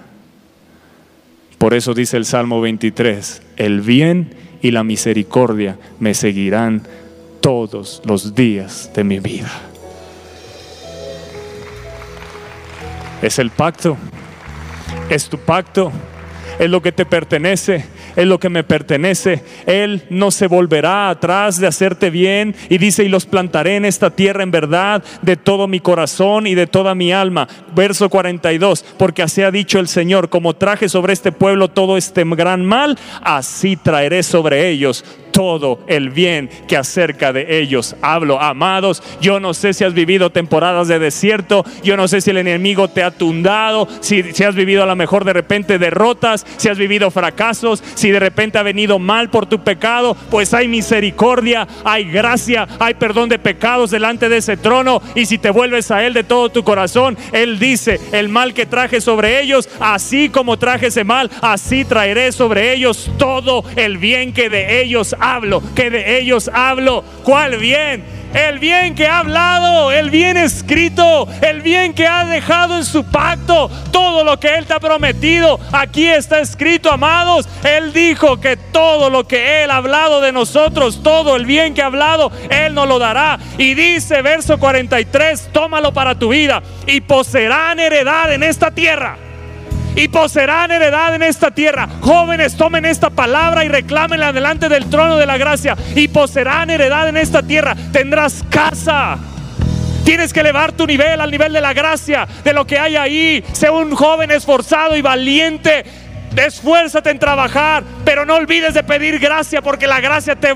[1.59, 6.81] Por eso dice el Salmo 23, el bien y la misericordia me seguirán
[7.41, 9.51] todos los días de mi vida.
[13.21, 13.95] Es el pacto
[15.09, 15.91] es tu pacto,
[16.59, 17.85] es lo que te pertenece,
[18.19, 19.43] es lo que me pertenece.
[19.65, 24.09] Él no se volverá atrás de hacerte bien y dice, y los plantaré en esta
[24.09, 27.47] tierra en verdad de todo mi corazón y de toda mi alma.
[27.73, 32.25] Verso 42, porque así ha dicho el Señor, como traje sobre este pueblo todo este
[32.25, 38.41] gran mal, así traeré sobre ellos todo el bien que acerca de ellos hablo.
[38.41, 42.37] Amados, yo no sé si has vivido temporadas de desierto, yo no sé si el
[42.37, 46.67] enemigo te ha tundado, si, si has vivido a lo mejor de repente derrotas, si
[46.67, 51.67] has vivido fracasos, si de repente ha venido mal por tu pecado, pues hay misericordia,
[51.83, 56.05] hay gracia, hay perdón de pecados delante de ese trono y si te vuelves a
[56.05, 60.57] Él de todo tu corazón, Él dice, el mal que traje sobre ellos, así como
[60.57, 65.89] traje ese mal, así traeré sobre ellos todo el bien que de ellos hablo, que
[65.89, 67.03] de ellos hablo.
[67.23, 68.18] ¿Cuál bien?
[68.33, 73.03] El bien que ha hablado, el bien escrito, el bien que ha dejado en su
[73.05, 77.47] pacto, todo lo que Él te ha prometido, aquí está escrito, amados.
[77.63, 81.81] Él dijo que todo lo que Él ha hablado de nosotros, todo el bien que
[81.81, 83.39] ha hablado, Él nos lo dará.
[83.57, 89.28] Y dice, verso 43, tómalo para tu vida y poseerán heredad en esta tierra
[89.95, 91.87] y poseerán heredad en esta tierra.
[92.01, 97.09] Jóvenes, tomen esta palabra y reclámenla delante del trono de la gracia y poseerán heredad
[97.09, 97.75] en esta tierra.
[97.91, 99.17] Tendrás casa.
[100.03, 103.43] Tienes que elevar tu nivel al nivel de la gracia, de lo que hay ahí.
[103.51, 105.83] Sé un joven esforzado y valiente
[106.35, 110.53] Esfuérzate en trabajar, pero no olvides de pedir gracia porque la gracia te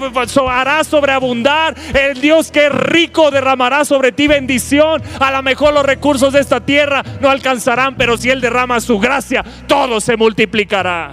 [0.49, 1.76] hará sobreabundar.
[1.93, 5.01] El Dios que es rico derramará sobre ti bendición.
[5.19, 8.99] A lo mejor los recursos de esta tierra no alcanzarán, pero si Él derrama su
[8.99, 11.11] gracia, todo se multiplicará.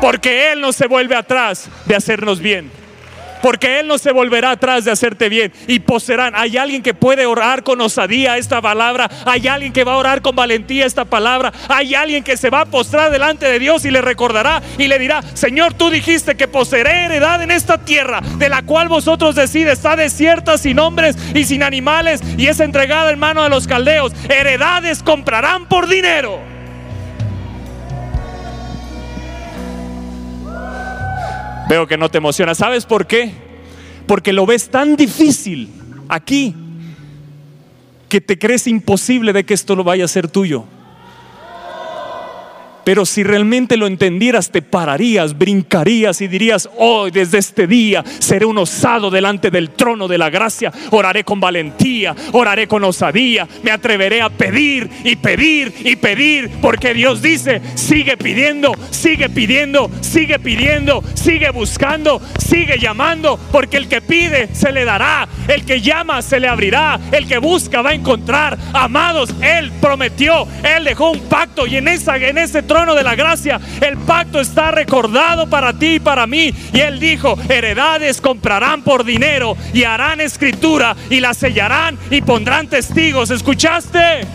[0.00, 2.81] Porque Él no se vuelve atrás de hacernos bien
[3.42, 6.34] porque Él no se volverá atrás de hacerte bien y poseerán.
[6.36, 10.22] Hay alguien que puede orar con osadía esta palabra, hay alguien que va a orar
[10.22, 13.90] con valentía esta palabra, hay alguien que se va a postrar delante de Dios y
[13.90, 18.48] le recordará y le dirá, Señor, tú dijiste que poseeré heredad en esta tierra, de
[18.48, 23.18] la cual vosotros decides, está desierta, sin hombres y sin animales, y es entregada en
[23.18, 24.12] mano de los caldeos.
[24.28, 26.51] Heredades comprarán por dinero.
[31.72, 32.54] Veo que no te emociona.
[32.54, 33.32] ¿Sabes por qué?
[34.06, 35.70] Porque lo ves tan difícil
[36.06, 36.54] aquí
[38.10, 40.66] que te crees imposible de que esto lo vaya a ser tuyo.
[42.84, 48.44] Pero si realmente lo entendieras, te pararías, brincarías y dirías, hoy desde este día seré
[48.44, 53.70] un osado delante del trono de la gracia, oraré con valentía, oraré con osadía, me
[53.70, 60.38] atreveré a pedir y pedir y pedir, porque Dios dice, sigue pidiendo, sigue pidiendo, sigue
[60.38, 66.22] pidiendo, sigue buscando, sigue llamando, porque el que pide se le dará, el que llama
[66.22, 68.58] se le abrirá, el que busca va a encontrar.
[68.72, 73.14] Amados, Él prometió, Él dejó un pacto y en, esa, en ese trono de la
[73.14, 76.54] gracia, el pacto está recordado para ti y para mí.
[76.72, 82.68] Y Él dijo, heredades comprarán por dinero y harán escritura y la sellarán y pondrán
[82.68, 83.30] testigos.
[83.30, 84.26] ¿Escuchaste?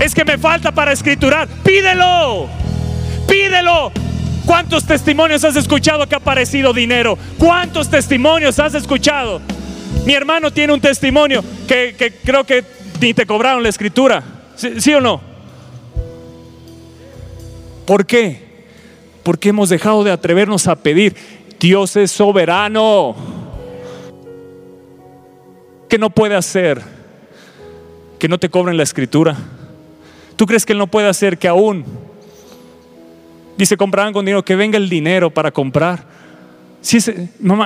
[0.00, 1.48] Es que me falta para escriturar.
[1.64, 2.48] Pídelo.
[3.26, 3.90] Pídelo.
[4.46, 7.18] ¿Cuántos testimonios has escuchado que ha aparecido dinero?
[7.36, 9.40] ¿Cuántos testimonios has escuchado?
[10.04, 12.64] Mi hermano tiene un testimonio que, creo que
[13.00, 14.22] ni te cobraron la escritura.
[14.56, 15.20] ¿Sí, o no?
[17.86, 18.40] ¿Por qué?
[19.22, 21.14] Porque hemos dejado de atrevernos a pedir.
[21.60, 23.14] Dios es soberano.
[25.88, 26.82] ¿Qué no puede hacer?
[28.18, 29.36] Que no te cobren la escritura.
[30.36, 31.84] ¿Tú crees que Él no puede hacer que aún,
[33.56, 36.04] dice, comprarán con dinero, que venga el dinero para comprar?
[36.82, 36.98] Si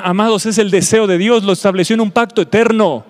[0.04, 3.04] amados, es el deseo de Dios, lo estableció en un pacto eterno.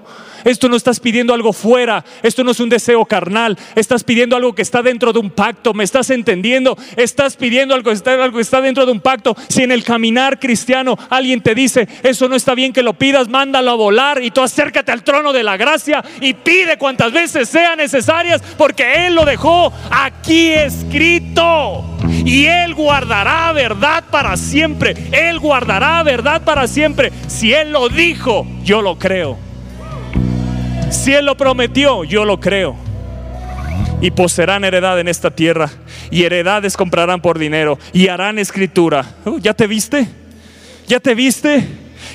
[0.47, 4.55] Esto no estás pidiendo algo fuera, esto no es un deseo carnal, estás pidiendo algo
[4.55, 6.79] que está dentro de un pacto, ¿me estás entendiendo?
[6.97, 9.37] Estás pidiendo algo, algo que está dentro de un pacto.
[9.49, 13.29] Si en el caminar cristiano alguien te dice, eso no está bien que lo pidas,
[13.29, 17.49] mándalo a volar y tú acércate al trono de la gracia y pide cuantas veces
[17.49, 21.85] sean necesarias porque Él lo dejó aquí escrito.
[22.25, 24.95] Y Él guardará verdad para siempre.
[25.11, 27.13] Él guardará verdad para siempre.
[27.27, 29.46] Si Él lo dijo, yo lo creo.
[30.91, 32.77] Si Él lo prometió, yo lo creo.
[34.01, 35.71] Y poseerán heredad en esta tierra.
[36.11, 37.79] Y heredades comprarán por dinero.
[37.93, 39.05] Y harán escritura.
[39.25, 40.07] Uh, ¿Ya te viste?
[40.87, 41.67] ¿Ya te viste?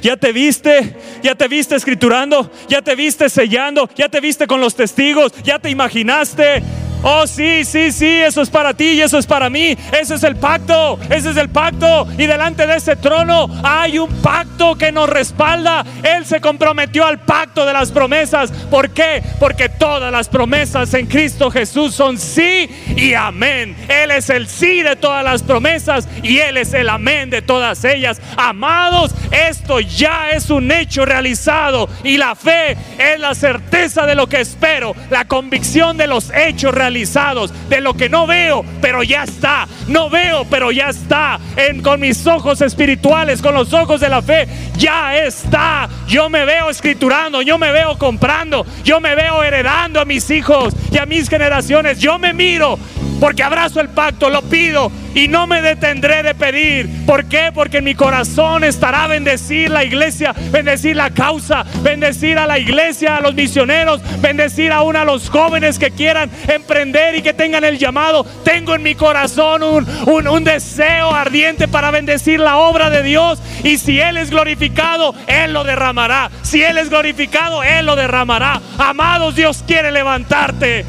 [0.01, 0.95] ¿Ya te viste?
[1.21, 2.51] ¿Ya te viste escriturando?
[2.69, 3.89] ¿Ya te viste sellando?
[3.95, 5.33] ¿Ya te viste con los testigos?
[5.43, 6.63] ¿Ya te imaginaste?
[7.04, 9.76] Oh, sí, sí, sí, eso es para ti y eso es para mí.
[9.99, 12.08] Ese es el pacto, ese es el pacto.
[12.16, 15.84] Y delante de ese trono hay un pacto que nos respalda.
[16.04, 18.52] Él se comprometió al pacto de las promesas.
[18.70, 19.24] ¿Por qué?
[19.39, 23.76] Porque todas las promesas en Cristo Jesús son sí y amén.
[23.89, 27.84] Él es el sí de todas las promesas y Él es el amén de todas
[27.84, 28.22] ellas.
[28.38, 34.28] Amados, esto ya es un hecho realizado y la fe es la certeza de lo
[34.28, 39.23] que espero, la convicción de los hechos realizados de lo que no veo, pero ya
[39.23, 39.67] está.
[39.87, 41.39] No veo, pero ya está.
[41.81, 45.87] Con mis ojos espirituales, con los ojos de la fe, ya está.
[46.07, 50.73] Yo me veo escriturando, yo me veo comprando, yo me veo heredando a mis hijos
[50.91, 51.99] y a mis generaciones.
[51.99, 52.77] Yo me miro
[53.21, 56.89] porque abrazo el pacto, lo pido y no me detendré de pedir.
[57.05, 57.51] ¿Por qué?
[57.53, 63.17] Porque en mi corazón estará bendecir la iglesia, bendecir la causa, bendecir a la iglesia,
[63.17, 66.80] a los misioneros, bendecir aún a los jóvenes que quieran emprender
[67.15, 68.25] y que tengan el llamado.
[68.43, 73.77] Tengo en mi corazón un, un deseo ardiente para bendecir la obra de Dios y
[73.77, 76.32] si Él es glorificado, Él lo derramará.
[76.41, 78.61] Si Él es glorificado, Él lo derramará.
[78.77, 80.86] Amados, Dios quiere levantarte.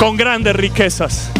[0.00, 1.30] con grandes riquezas.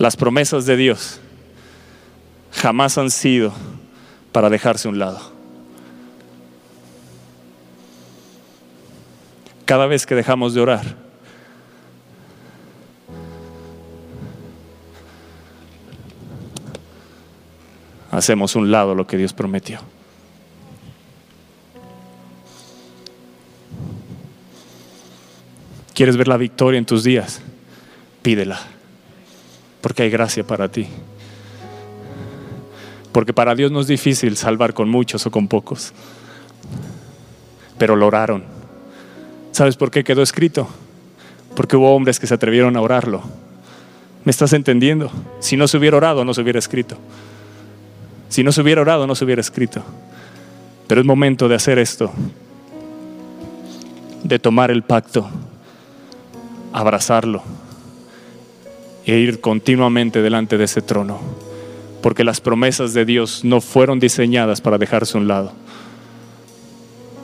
[0.00, 1.20] Las promesas de Dios
[2.52, 3.52] jamás han sido
[4.32, 5.20] para dejarse a un lado.
[9.66, 10.96] Cada vez que dejamos de orar,
[18.10, 19.80] hacemos un lado lo que Dios prometió.
[25.92, 27.42] ¿Quieres ver la victoria en tus días?
[28.22, 28.79] Pídela,
[29.80, 30.86] porque hay gracia para ti.
[33.12, 35.92] Porque para Dios no es difícil salvar con muchos o con pocos,
[37.78, 38.44] pero lo oraron.
[39.52, 40.68] ¿Sabes por qué quedó escrito?
[41.56, 43.22] Porque hubo hombres que se atrevieron a orarlo.
[44.24, 45.10] ¿Me estás entendiendo?
[45.40, 46.96] Si no se hubiera orado, no se hubiera escrito.
[48.28, 49.82] Si no se hubiera orado, no se hubiera escrito.
[50.86, 52.12] Pero es momento de hacer esto,
[54.22, 55.28] de tomar el pacto,
[56.72, 57.42] abrazarlo
[59.10, 61.18] e ir continuamente delante de ese trono.
[62.00, 65.52] Porque las promesas de Dios no fueron diseñadas para dejarse a un lado.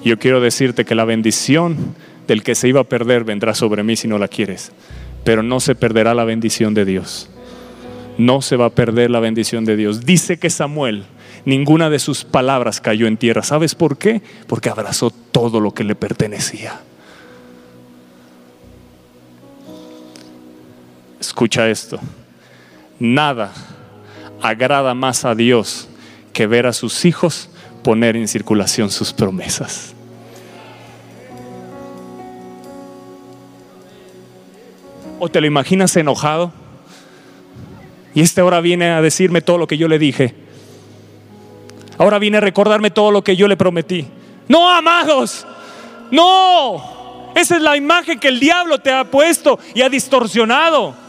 [0.05, 1.95] Yo quiero decirte que la bendición
[2.27, 4.73] del que se iba a perder vendrá sobre mí si no la quieres.
[5.23, 7.31] Pero no se perderá la bendición de Dios.
[8.19, 10.05] No se va a perder la bendición de Dios.
[10.05, 11.05] Dice que Samuel,
[11.45, 13.45] ninguna de sus palabras cayó en tierra.
[13.45, 14.23] ¿Sabes por qué?
[14.49, 16.81] Porque abrazó todo lo que le pertenecía.
[21.27, 21.99] Escucha esto.
[23.01, 23.53] Nada
[24.41, 25.89] agrada más a Dios
[26.33, 27.51] que ver a sus hijos
[27.83, 29.93] poner en circulación sus promesas.
[35.19, 36.53] ¿O te lo imaginas enojado?
[38.15, 40.33] Y este ahora viene a decirme todo lo que yo le dije.
[41.99, 44.07] Ahora viene a recordarme todo lo que yo le prometí.
[44.47, 45.45] No, amados.
[46.13, 47.33] No.
[47.35, 51.06] Esa es la imagen que el diablo te ha puesto y ha distorsionado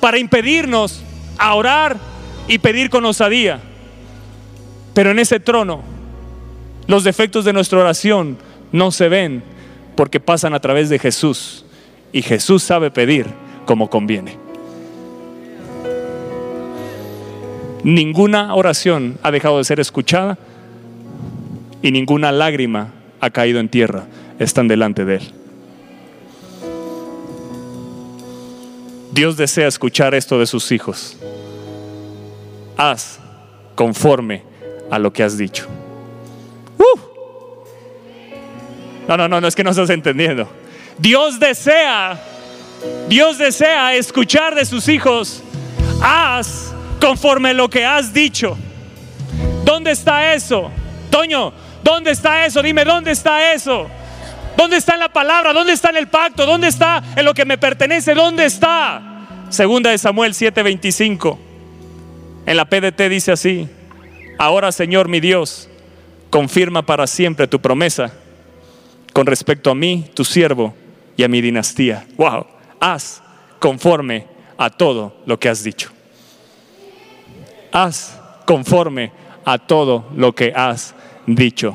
[0.00, 1.02] para impedirnos
[1.38, 1.96] a orar
[2.46, 3.60] y pedir con osadía.
[4.94, 5.82] Pero en ese trono,
[6.86, 8.38] los defectos de nuestra oración
[8.72, 9.42] no se ven
[9.94, 11.64] porque pasan a través de Jesús.
[12.12, 13.26] Y Jesús sabe pedir
[13.66, 14.38] como conviene.
[17.84, 20.38] Ninguna oración ha dejado de ser escuchada
[21.82, 24.06] y ninguna lágrima ha caído en tierra.
[24.38, 25.37] Están delante de Él.
[29.18, 31.16] Dios desea escuchar esto de sus hijos.
[32.76, 33.18] Haz
[33.74, 34.44] conforme
[34.92, 35.66] a lo que has dicho.
[36.78, 37.00] ¡Uh!
[39.08, 40.48] No, no, no, no es que no estás entendiendo.
[40.98, 42.16] Dios desea,
[43.08, 45.42] Dios desea escuchar de sus hijos.
[46.00, 48.56] Haz conforme lo que has dicho.
[49.64, 50.70] ¿Dónde está eso?
[51.10, 51.52] Toño,
[51.82, 52.62] ¿dónde está eso?
[52.62, 53.90] Dime, ¿dónde está eso?
[54.58, 55.52] ¿Dónde está en la palabra?
[55.52, 56.44] ¿Dónde está en el pacto?
[56.44, 58.12] ¿Dónde está en lo que me pertenece?
[58.12, 59.44] ¿Dónde está?
[59.50, 61.38] Segunda de Samuel 7:25.
[62.44, 63.68] En la PDT dice así,
[64.36, 65.68] ahora Señor mi Dios,
[66.28, 68.12] confirma para siempre tu promesa
[69.12, 70.74] con respecto a mí, tu siervo,
[71.16, 72.04] y a mi dinastía.
[72.16, 72.44] Wow,
[72.80, 73.22] haz
[73.60, 75.92] conforme a todo lo que has dicho.
[77.70, 79.12] Haz conforme
[79.44, 80.96] a todo lo que has
[81.28, 81.74] dicho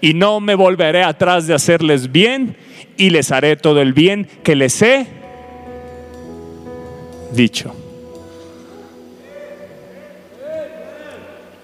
[0.00, 2.56] y no me volveré atrás de hacerles bien
[2.96, 5.06] y les haré todo el bien que les he
[7.32, 7.74] dicho.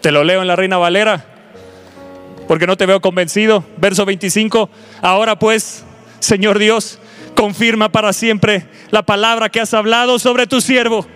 [0.01, 1.25] Te lo leo en la Reina Valera,
[2.47, 3.65] porque no te veo convencido.
[3.79, 4.69] Verso 25,
[5.01, 5.85] ahora pues,
[6.21, 6.99] Señor Dios,
[7.35, 11.07] confirma para siempre la palabra que has hablado sobre tu siervo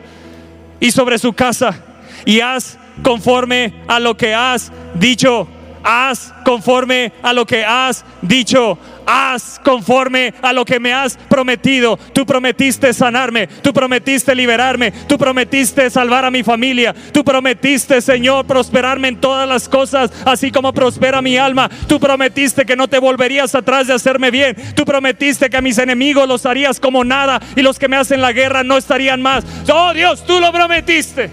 [0.81, 1.85] y sobre su casa,
[2.25, 5.49] y haz conforme a lo que has dicho
[5.83, 11.99] haz conforme a lo que has dicho, haz conforme a lo que me has prometido.
[12.13, 18.47] Tú prometiste sanarme, tú prometiste liberarme, tú prometiste salvar a mi familia, tú prometiste, Señor,
[18.47, 21.71] prosperarme en todas las cosas, así como prospera mi alma.
[21.87, 24.57] Tú prometiste que no te volverías atrás de hacerme bien.
[24.75, 28.21] Tú prometiste que a mis enemigos los harías como nada y los que me hacen
[28.21, 29.45] la guerra no estarían más.
[29.73, 31.31] Oh Dios, tú lo prometiste.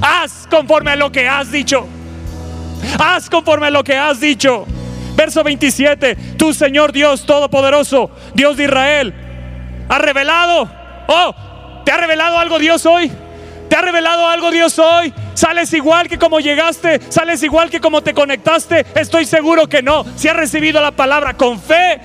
[0.00, 1.86] Haz conforme a lo que has dicho.
[2.98, 4.66] Haz conforme a lo que has dicho.
[5.16, 6.16] Verso 27.
[6.36, 9.14] Tu Señor Dios Todopoderoso, Dios de Israel,
[9.88, 10.70] ha revelado.
[11.08, 11.34] Oh,
[11.84, 13.10] ¿te ha revelado algo Dios hoy?
[13.68, 15.12] ¿Te ha revelado algo Dios hoy?
[15.34, 17.00] ¿Sales igual que como llegaste?
[17.08, 18.84] ¿Sales igual que como te conectaste?
[18.96, 20.04] Estoy seguro que no.
[20.16, 22.00] Si has recibido la palabra con fe,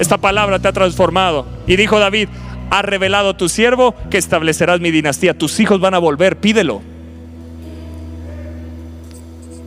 [0.00, 1.46] esta palabra te ha transformado.
[1.66, 2.28] Y dijo David,
[2.70, 5.34] ha revelado tu siervo que establecerás mi dinastía.
[5.34, 6.82] Tus hijos van a volver, pídelo.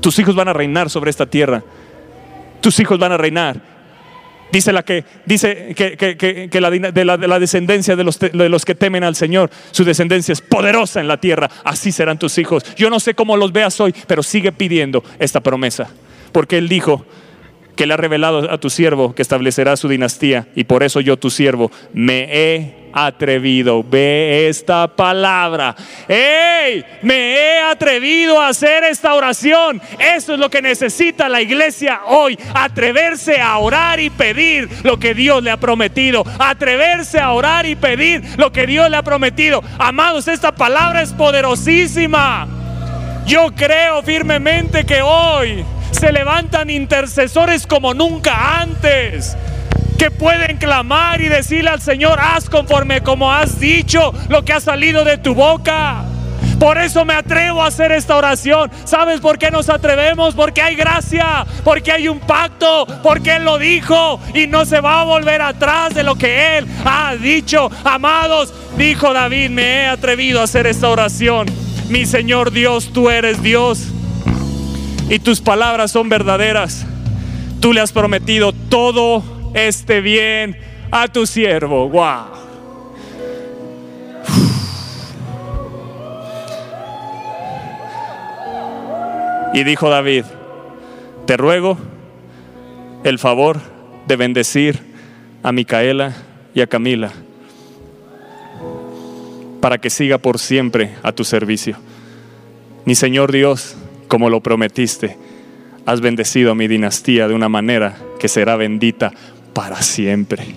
[0.06, 1.64] Tus hijos van a reinar sobre esta tierra.
[2.62, 3.60] Tus hijos van a reinar.
[4.52, 9.04] Dice la que dice que, la, de, la, descendencia de los, de los que temen
[9.04, 11.50] al Señor, su descendencia es poderosa en la tierra.
[11.64, 12.64] Así serán tus hijos.
[12.76, 15.90] Yo no sé cómo los veas hoy, pero sigue pidiendo esta promesa.
[16.32, 17.04] Porque Él dijo
[17.76, 20.48] que le ha revelado a tu siervo que establecerá su dinastía.
[20.56, 23.84] Y por eso yo, tu siervo, me he atrevido.
[23.84, 25.76] Ve esta palabra.
[26.08, 26.84] ¡Ey!
[27.02, 29.82] Me he atrevido a hacer esta oración.
[30.00, 32.40] Eso es lo que necesita la iglesia hoy.
[32.54, 36.24] Atreverse a orar y pedir lo que Dios le ha prometido.
[36.40, 39.62] Atreverse a orar y pedir lo que Dios le ha prometido.
[39.78, 42.48] Amados, esta palabra es poderosísima.
[43.26, 49.36] Yo creo firmemente que hoy se levantan intercesores como nunca antes
[49.98, 54.60] que pueden clamar y decirle al Señor, haz conforme como has dicho lo que ha
[54.60, 56.04] salido de tu boca.
[56.60, 58.72] Por eso me atrevo a hacer esta oración.
[58.86, 60.36] ¿Sabes por qué nos atrevemos?
[60.36, 65.02] Porque hay gracia, porque hay un pacto, porque Él lo dijo y no se va
[65.02, 67.70] a volver atrás de lo que Él ha dicho.
[67.84, 71.48] Amados, dijo David, me he atrevido a hacer esta oración.
[71.90, 73.90] Mi Señor Dios, tú eres Dios
[75.10, 76.86] y tus palabras son verdaderas.
[77.60, 80.58] Tú le has prometido todo este bien
[80.92, 81.90] a tu siervo.
[81.90, 82.46] Wow.
[89.54, 90.26] Y dijo David,
[91.26, 91.78] te ruego
[93.06, 93.62] el favor
[94.06, 94.80] de bendecir
[95.44, 96.14] a Micaela
[96.54, 97.12] y a Camila
[99.62, 101.78] para que siga por siempre a tu servicio.
[102.84, 103.76] Mi Señor Dios,
[104.16, 105.18] como lo prometiste,
[105.86, 109.12] has bendecido a mi dinastía de una manera que será bendita
[109.52, 110.56] para siempre.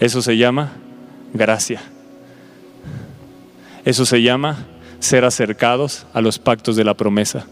[0.00, 0.72] Eso se llama
[1.32, 1.82] gracia.
[3.84, 4.66] Eso se llama
[4.98, 7.46] ser acercados a los pactos de la promesa.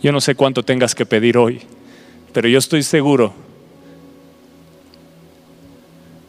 [0.00, 1.62] Yo no sé cuánto tengas que pedir hoy,
[2.32, 3.34] pero yo estoy seguro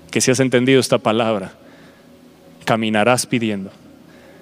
[0.10, 1.54] que si has entendido esta palabra,
[2.66, 3.72] caminarás pidiendo.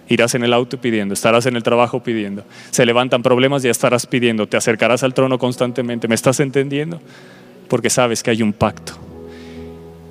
[0.10, 2.46] Irás en el auto pidiendo, estarás en el trabajo pidiendo.
[2.72, 4.48] Se levantan problemas ya estarás pidiendo.
[4.48, 6.08] Te acercarás al trono constantemente.
[6.08, 7.02] ¿Me estás entendiendo?
[7.68, 8.94] Porque sabes que hay un pacto.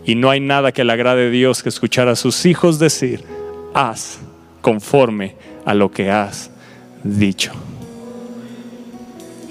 [0.04, 3.24] Y no hay nada que le agrade a Dios que escuchar a sus hijos decir,
[3.74, 4.18] haz
[4.61, 5.34] conforme
[5.64, 6.50] a lo que has
[7.02, 7.52] dicho.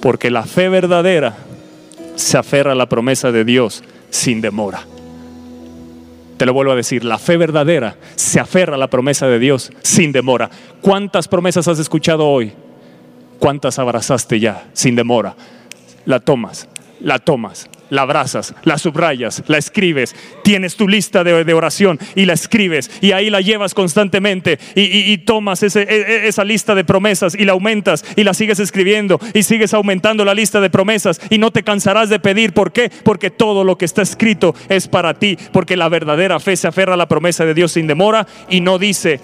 [0.02, 1.36] Porque la fe verdadera
[2.16, 4.86] se aferra a la promesa de Dios sin demora.
[6.38, 9.72] Te lo vuelvo a decir, la fe verdadera se aferra a la promesa de Dios
[9.82, 10.50] sin demora.
[10.82, 12.54] ¿Cuántas promesas has escuchado hoy?
[13.40, 15.36] ¿Cuántas abrazaste ya sin demora?
[16.06, 16.68] La tomas,
[17.00, 22.34] la tomas, la abrazas, la subrayas, la escribes, tienes tu lista de, oración y la
[22.34, 27.46] escribes y ahí la llevas constantemente y, tomas e, e, esa lista de promesas y
[27.46, 31.52] la aumentas y la sigues escribiendo y sigues aumentando la lista de promesas y no
[31.52, 32.54] te cansarás de pedir.
[32.54, 32.92] ¿Por qué?
[33.04, 36.96] Porque todo lo que está escrito es para ti, porque la verdadera fe se aferra
[36.96, 39.20] a la promesa de Dios sin demora y no dice,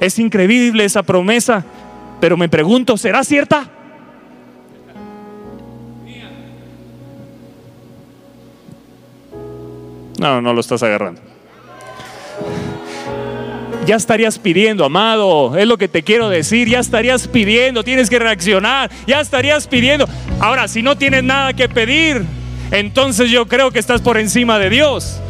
[0.00, 1.64] es increíble esa promesa,
[2.20, 3.70] pero me pregunto, ¿será cierta?
[10.22, 11.20] No, no lo estás agarrando.
[13.84, 18.20] Ya estarías pidiendo, amado, es lo que te quiero decir, ya estarías pidiendo, tienes que
[18.20, 20.08] reaccionar, ya estarías pidiendo.
[20.38, 22.24] Ahora, si no tienes nada que pedir,
[22.70, 25.20] entonces yo creo que estás por encima de Dios.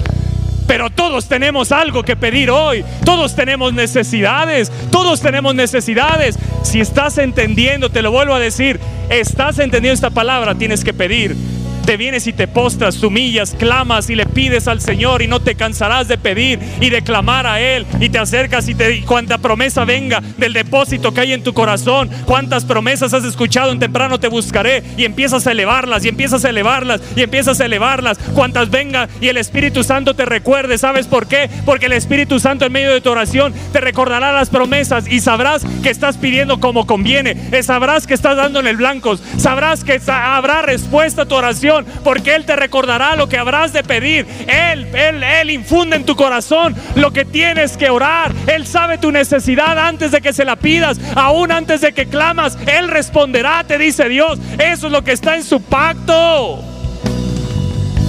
[0.67, 2.85] Pero todos tenemos algo que pedir hoy.
[3.07, 4.71] Todos tenemos necesidades.
[4.91, 6.39] Todos tenemos necesidades.
[6.63, 8.79] Si estás entendiendo, te lo vuelvo a decir,
[9.09, 11.35] estás entendiendo esta palabra, tienes que pedir
[11.83, 15.55] te vienes y te postras, humillas, clamas y le pides al Señor y no te
[15.55, 17.87] cansarás de pedir y de clamar a Él.
[18.01, 22.11] Y te acercas y, te, cuanta promesa venga del depósito que hay en tu corazón,
[22.25, 24.83] cuántas promesas has escuchado en temprano te buscaré.
[24.97, 29.29] Y empiezas a elevarlas y empiezas a elevarlas y empiezas a elevarlas, cuantas venga y
[29.29, 31.51] el Espíritu Santo te recuerde, ¿sabes por qué?
[31.65, 35.65] Porque el Espíritu Santo en medio de tu oración te recordará las promesas y sabrás
[35.83, 40.63] que estás pidiendo como conviene, sabrás que estás dando en el blanco, sabrás que habrá
[40.63, 41.72] respuesta a tu oración
[42.05, 44.27] porque Él te recordará lo que habrás de pedir.
[44.47, 48.33] Él, Él, Él infunde en tu corazón lo que tienes que orar.
[48.47, 52.59] Él sabe tu necesidad antes de que se la pidas, aún antes de que clamas.
[52.67, 54.39] Él responderá, te dice Dios.
[54.59, 56.63] Eso es lo que está en su pacto.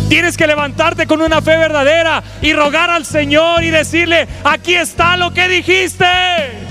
[0.10, 5.18] Tienes que levantarte con una fe verdadera y rogar al Señor y decirle, aquí está
[5.18, 6.63] lo que dijiste.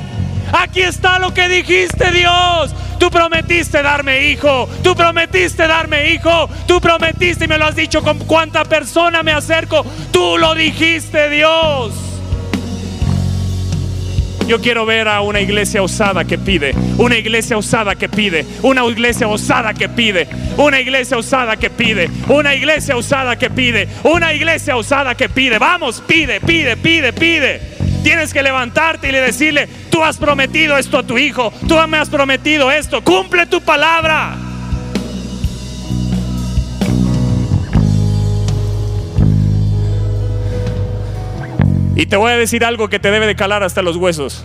[0.52, 2.74] Aquí está lo que dijiste Dios.
[2.98, 4.68] Tú prometiste darme hijo.
[4.82, 6.48] Tú prometiste darme hijo.
[6.66, 9.84] Tú prometiste y me lo has dicho con cuánta persona me acerco.
[10.12, 11.94] Tú lo dijiste, Dios.
[14.46, 18.84] Yo quiero ver a una iglesia osada que pide, una iglesia osada que pide, una
[18.84, 24.34] iglesia osada que pide, una iglesia osada que pide, una iglesia osada que pide, una
[24.34, 25.58] iglesia osada que pide.
[25.58, 27.71] Vamos, pide, pide, pide, pide.
[28.02, 31.98] Tienes que levantarte y le decirle, tú has prometido esto a tu hijo, tú me
[31.98, 34.36] has prometido esto, cumple tu palabra.
[41.94, 44.44] Y te voy a decir algo que te debe de calar hasta los huesos.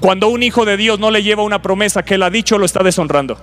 [0.00, 2.66] Cuando un hijo de Dios no le lleva una promesa que él ha dicho, lo
[2.66, 3.38] está deshonrando.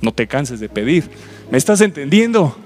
[0.00, 1.10] No te canses de pedir.
[1.50, 2.56] ¿Me estás entendiendo?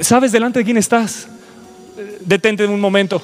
[0.00, 1.28] ¿Sabes delante de quién estás?
[2.24, 3.20] Detente un momento.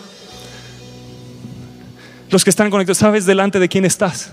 [2.30, 4.32] Los que están conectados, ¿sabes delante de quién estás?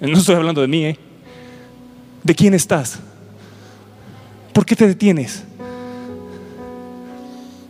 [0.00, 0.98] No estoy hablando de mí, ¿eh?
[2.22, 2.98] ¿De quién estás?
[4.52, 5.44] ¿Por qué te detienes?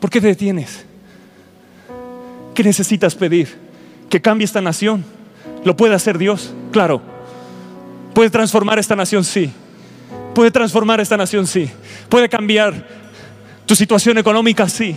[0.01, 0.85] ¿Por qué te detienes?
[2.55, 3.57] ¿Qué necesitas pedir?
[4.11, 5.05] Que cambie esta nación.
[5.65, 6.53] ¿Lo puede hacer Dios?
[6.73, 7.01] Claro.
[8.15, 9.25] ¿Puede transformar esta nación?
[9.25, 9.53] Sí.
[10.39, 11.49] ¿Puede transformar esta nación?
[11.49, 11.69] Sí.
[12.09, 12.73] ¿Puede cambiar
[13.67, 14.69] tu situación económica?
[14.69, 14.97] Sí.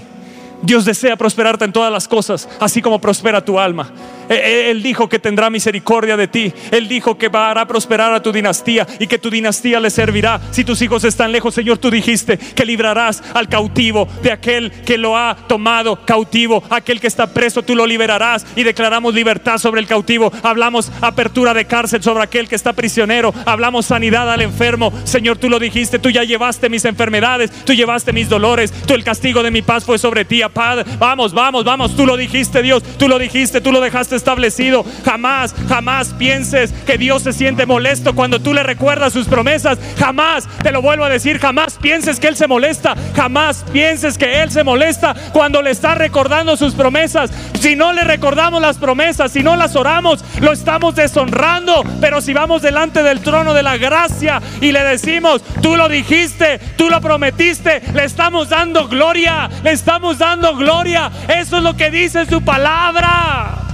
[0.61, 3.91] Dios desea prosperarte en todas las cosas, así como prospera tu alma.
[4.32, 6.53] E, e, Él dijo que tendrá misericordia de ti.
[6.71, 10.39] Él dijo que hará prosperar a tu dinastía y que tu dinastía le servirá.
[10.51, 14.97] Si tus hijos están lejos, Señor, tú dijiste que librarás al cautivo de aquel que
[14.97, 16.63] lo ha tomado cautivo.
[16.69, 20.32] Aquel que está preso, tú lo liberarás y declaramos libertad sobre el cautivo.
[20.43, 23.34] Hablamos apertura de cárcel sobre aquel que está prisionero.
[23.45, 24.93] Hablamos sanidad al enfermo.
[25.03, 29.03] Señor, tú lo dijiste, tú ya llevaste mis enfermedades, tú llevaste mis dolores, tú el
[29.03, 30.86] castigo de mi paz fue sobre ti, Padre.
[30.97, 34.86] Vamos, vamos, vamos, tú lo dijiste, Dios, tú lo dijiste, tú lo dejaste establecido.
[35.03, 39.80] Jamás, jamás pienses que Dios se siente molesto cuando tú le recuerdas sus promesas.
[39.97, 42.95] Jamás, te lo vuelvo a decir, jamás pienses que Él se molesta.
[43.15, 47.32] Jamás pienses que Él se molesta cuando le está recordando sus promesas.
[47.59, 51.84] Si no le recordamos las promesas, si no las oramos, lo estamos deshonrando.
[51.99, 56.59] Pero si vamos delante del trono de la gracia y le decimos, tú lo dijiste,
[56.78, 61.11] tú lo prometiste, le estamos dando gloria, le estamos dando gloria.
[61.28, 63.70] Eso es lo que dice su palabra.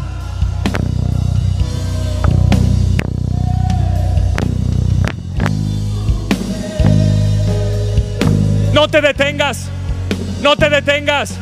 [8.78, 9.70] No te detengas,
[10.44, 11.34] no te detengas,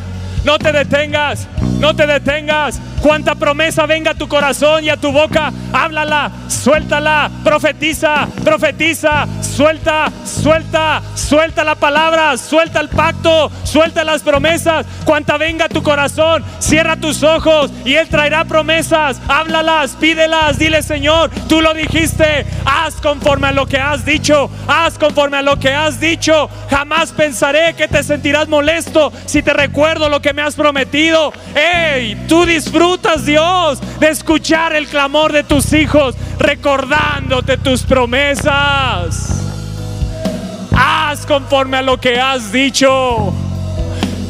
[0.46, 1.48] no te detengas,
[1.80, 2.80] no te detengas.
[3.02, 10.12] Cuanta promesa venga a tu corazón y a tu boca, háblala, suéltala, profetiza, profetiza, suelta,
[10.24, 14.88] suelta, suelta la palabra, suelta el pacto, suelta las promesas.
[15.04, 19.22] Cuanta venga a tu corazón, cierra tus ojos y Él traerá promesas.
[19.28, 24.98] Háblalas, pídelas, dile Señor, tú lo dijiste, haz conforme a lo que has dicho, haz
[24.98, 26.50] conforme a lo que has dicho.
[26.72, 31.34] Jamás pensaré que te sentirás molesto si te recuerdo lo que me has prometido.
[31.56, 39.42] Hey, tú disfrutas Dios de escuchar el clamor de tus hijos, recordándote tus promesas.
[40.76, 43.34] Haz conforme a lo que has dicho.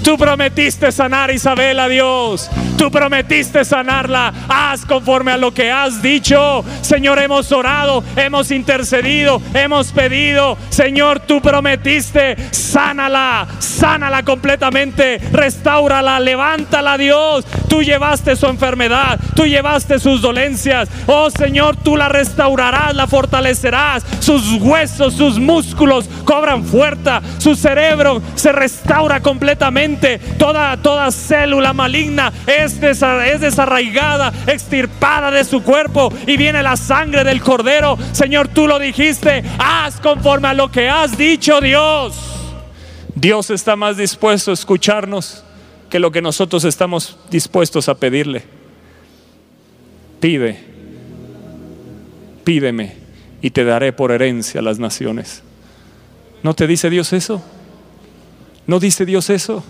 [0.05, 2.47] Tú prometiste sanar a Isabel a Dios.
[2.77, 4.31] Tú prometiste sanarla.
[4.47, 6.63] Haz conforme a lo que has dicho.
[6.81, 10.59] Señor, hemos orado, hemos intercedido, hemos pedido.
[10.69, 17.43] Señor, tú prometiste, sánala, sánala completamente, restaurala, levántala, Dios.
[17.67, 20.87] Tú llevaste su enfermedad, tú llevaste sus dolencias.
[21.07, 24.03] Oh Señor, tú la restaurarás, la fortalecerás.
[24.19, 29.94] Sus huesos, sus músculos cobran fuerza, su cerebro se restaura completamente
[30.37, 37.23] Toda, toda célula maligna es, es desarraigada, extirpada de su cuerpo y viene la sangre
[37.23, 37.97] del cordero.
[38.11, 42.15] Señor, tú lo dijiste, haz conforme a lo que has dicho, Dios.
[43.15, 45.43] Dios está más dispuesto a escucharnos
[45.89, 48.43] que lo que nosotros estamos dispuestos a pedirle.
[50.19, 50.59] Pide,
[52.43, 52.95] pídeme
[53.41, 55.43] y te daré por herencia las naciones.
[56.43, 57.43] ¿No te dice Dios eso?
[58.67, 59.63] ¿No dice Dios eso?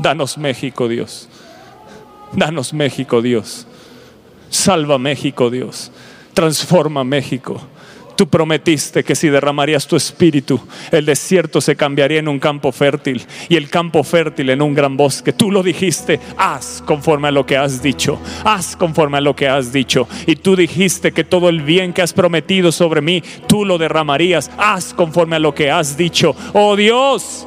[0.00, 1.28] Danos México, Dios.
[2.32, 3.66] Danos México, Dios.
[4.50, 5.90] Salva México, Dios.
[6.34, 7.60] Transforma México.
[8.16, 10.58] Tú prometiste que si derramarías tu espíritu,
[10.90, 14.96] el desierto se cambiaría en un campo fértil y el campo fértil en un gran
[14.96, 15.34] bosque.
[15.34, 19.48] Tú lo dijiste, haz conforme a lo que has dicho, haz conforme a lo que
[19.48, 20.08] has dicho.
[20.26, 24.50] Y tú dijiste que todo el bien que has prometido sobre mí, tú lo derramarías,
[24.56, 26.34] haz conforme a lo que has dicho.
[26.54, 27.46] Oh Dios,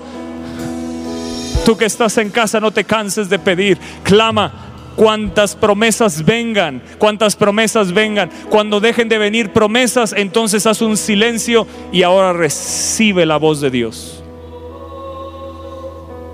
[1.78, 3.78] Que estás en casa, no te canses de pedir.
[4.04, 8.30] Clama cuantas promesas vengan, cuantas promesas vengan.
[8.50, 13.70] Cuando dejen de venir promesas, entonces haz un silencio y ahora recibe la voz de
[13.70, 14.22] Dios.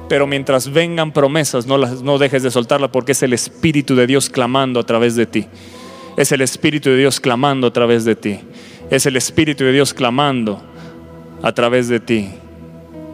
[0.09, 4.07] Pero mientras vengan promesas, no, las, no dejes de soltarla porque es el Espíritu de
[4.07, 5.45] Dios clamando a través de ti.
[6.17, 8.39] Es el Espíritu de Dios clamando a través de ti.
[8.89, 10.61] Es el Espíritu de Dios clamando
[11.43, 12.29] a través de ti.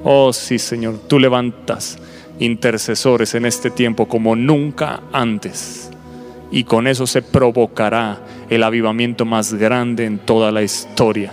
[0.04, 1.98] Oh sí, Señor, tú levantas
[2.42, 5.92] intercesores en este tiempo como nunca antes.
[6.52, 8.20] Y con eso se provocará
[8.50, 11.32] el avivamiento más grande en toda la historia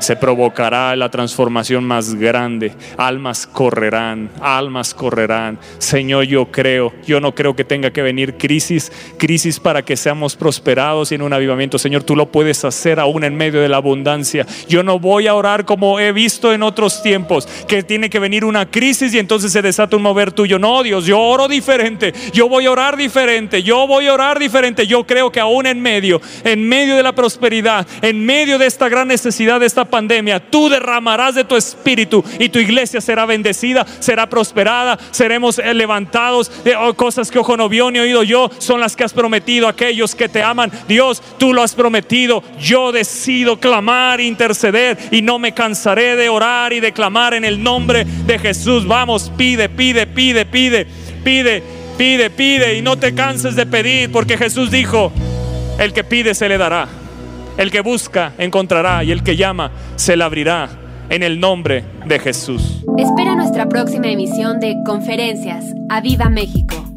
[0.00, 2.72] se provocará la transformación más grande.
[2.96, 5.58] Almas correrán, almas correrán.
[5.78, 10.36] Señor, yo creo, yo no creo que tenga que venir crisis, crisis para que seamos
[10.36, 11.78] prosperados y en un avivamiento.
[11.78, 14.46] Señor, tú lo puedes hacer aún en medio de la abundancia.
[14.68, 18.44] Yo no voy a orar como he visto en otros tiempos, que tiene que venir
[18.44, 20.58] una crisis y entonces se desata un mover tuyo.
[20.58, 24.86] No, Dios, yo oro diferente, yo voy a orar diferente, yo voy a orar diferente.
[24.86, 28.88] Yo creo que aún en medio, en medio de la prosperidad, en medio de esta
[28.88, 33.86] gran necesidad, de esta pandemia, tú derramarás de tu espíritu y tu iglesia será bendecida,
[33.98, 36.50] será prosperada, seremos eh, levantados.
[36.64, 39.66] Eh, oh, cosas que ojo no vio ni oído yo son las que has prometido
[39.66, 40.70] a aquellos que te aman.
[40.88, 42.42] Dios, tú lo has prometido.
[42.58, 47.62] Yo decido clamar, interceder y no me cansaré de orar y de clamar en el
[47.62, 48.86] nombre de Jesús.
[48.86, 50.86] Vamos, pide, pide, pide, pide,
[51.24, 51.62] pide,
[51.98, 55.12] pide, pide y no te canses de pedir porque Jesús dijo,
[55.78, 56.88] el que pide se le dará.
[57.56, 60.68] El que busca encontrará y el que llama se le abrirá
[61.08, 62.84] en el nombre de Jesús.
[62.96, 65.64] Espera nuestra próxima emisión de Conferencias.
[65.88, 66.89] ¡A Viva México!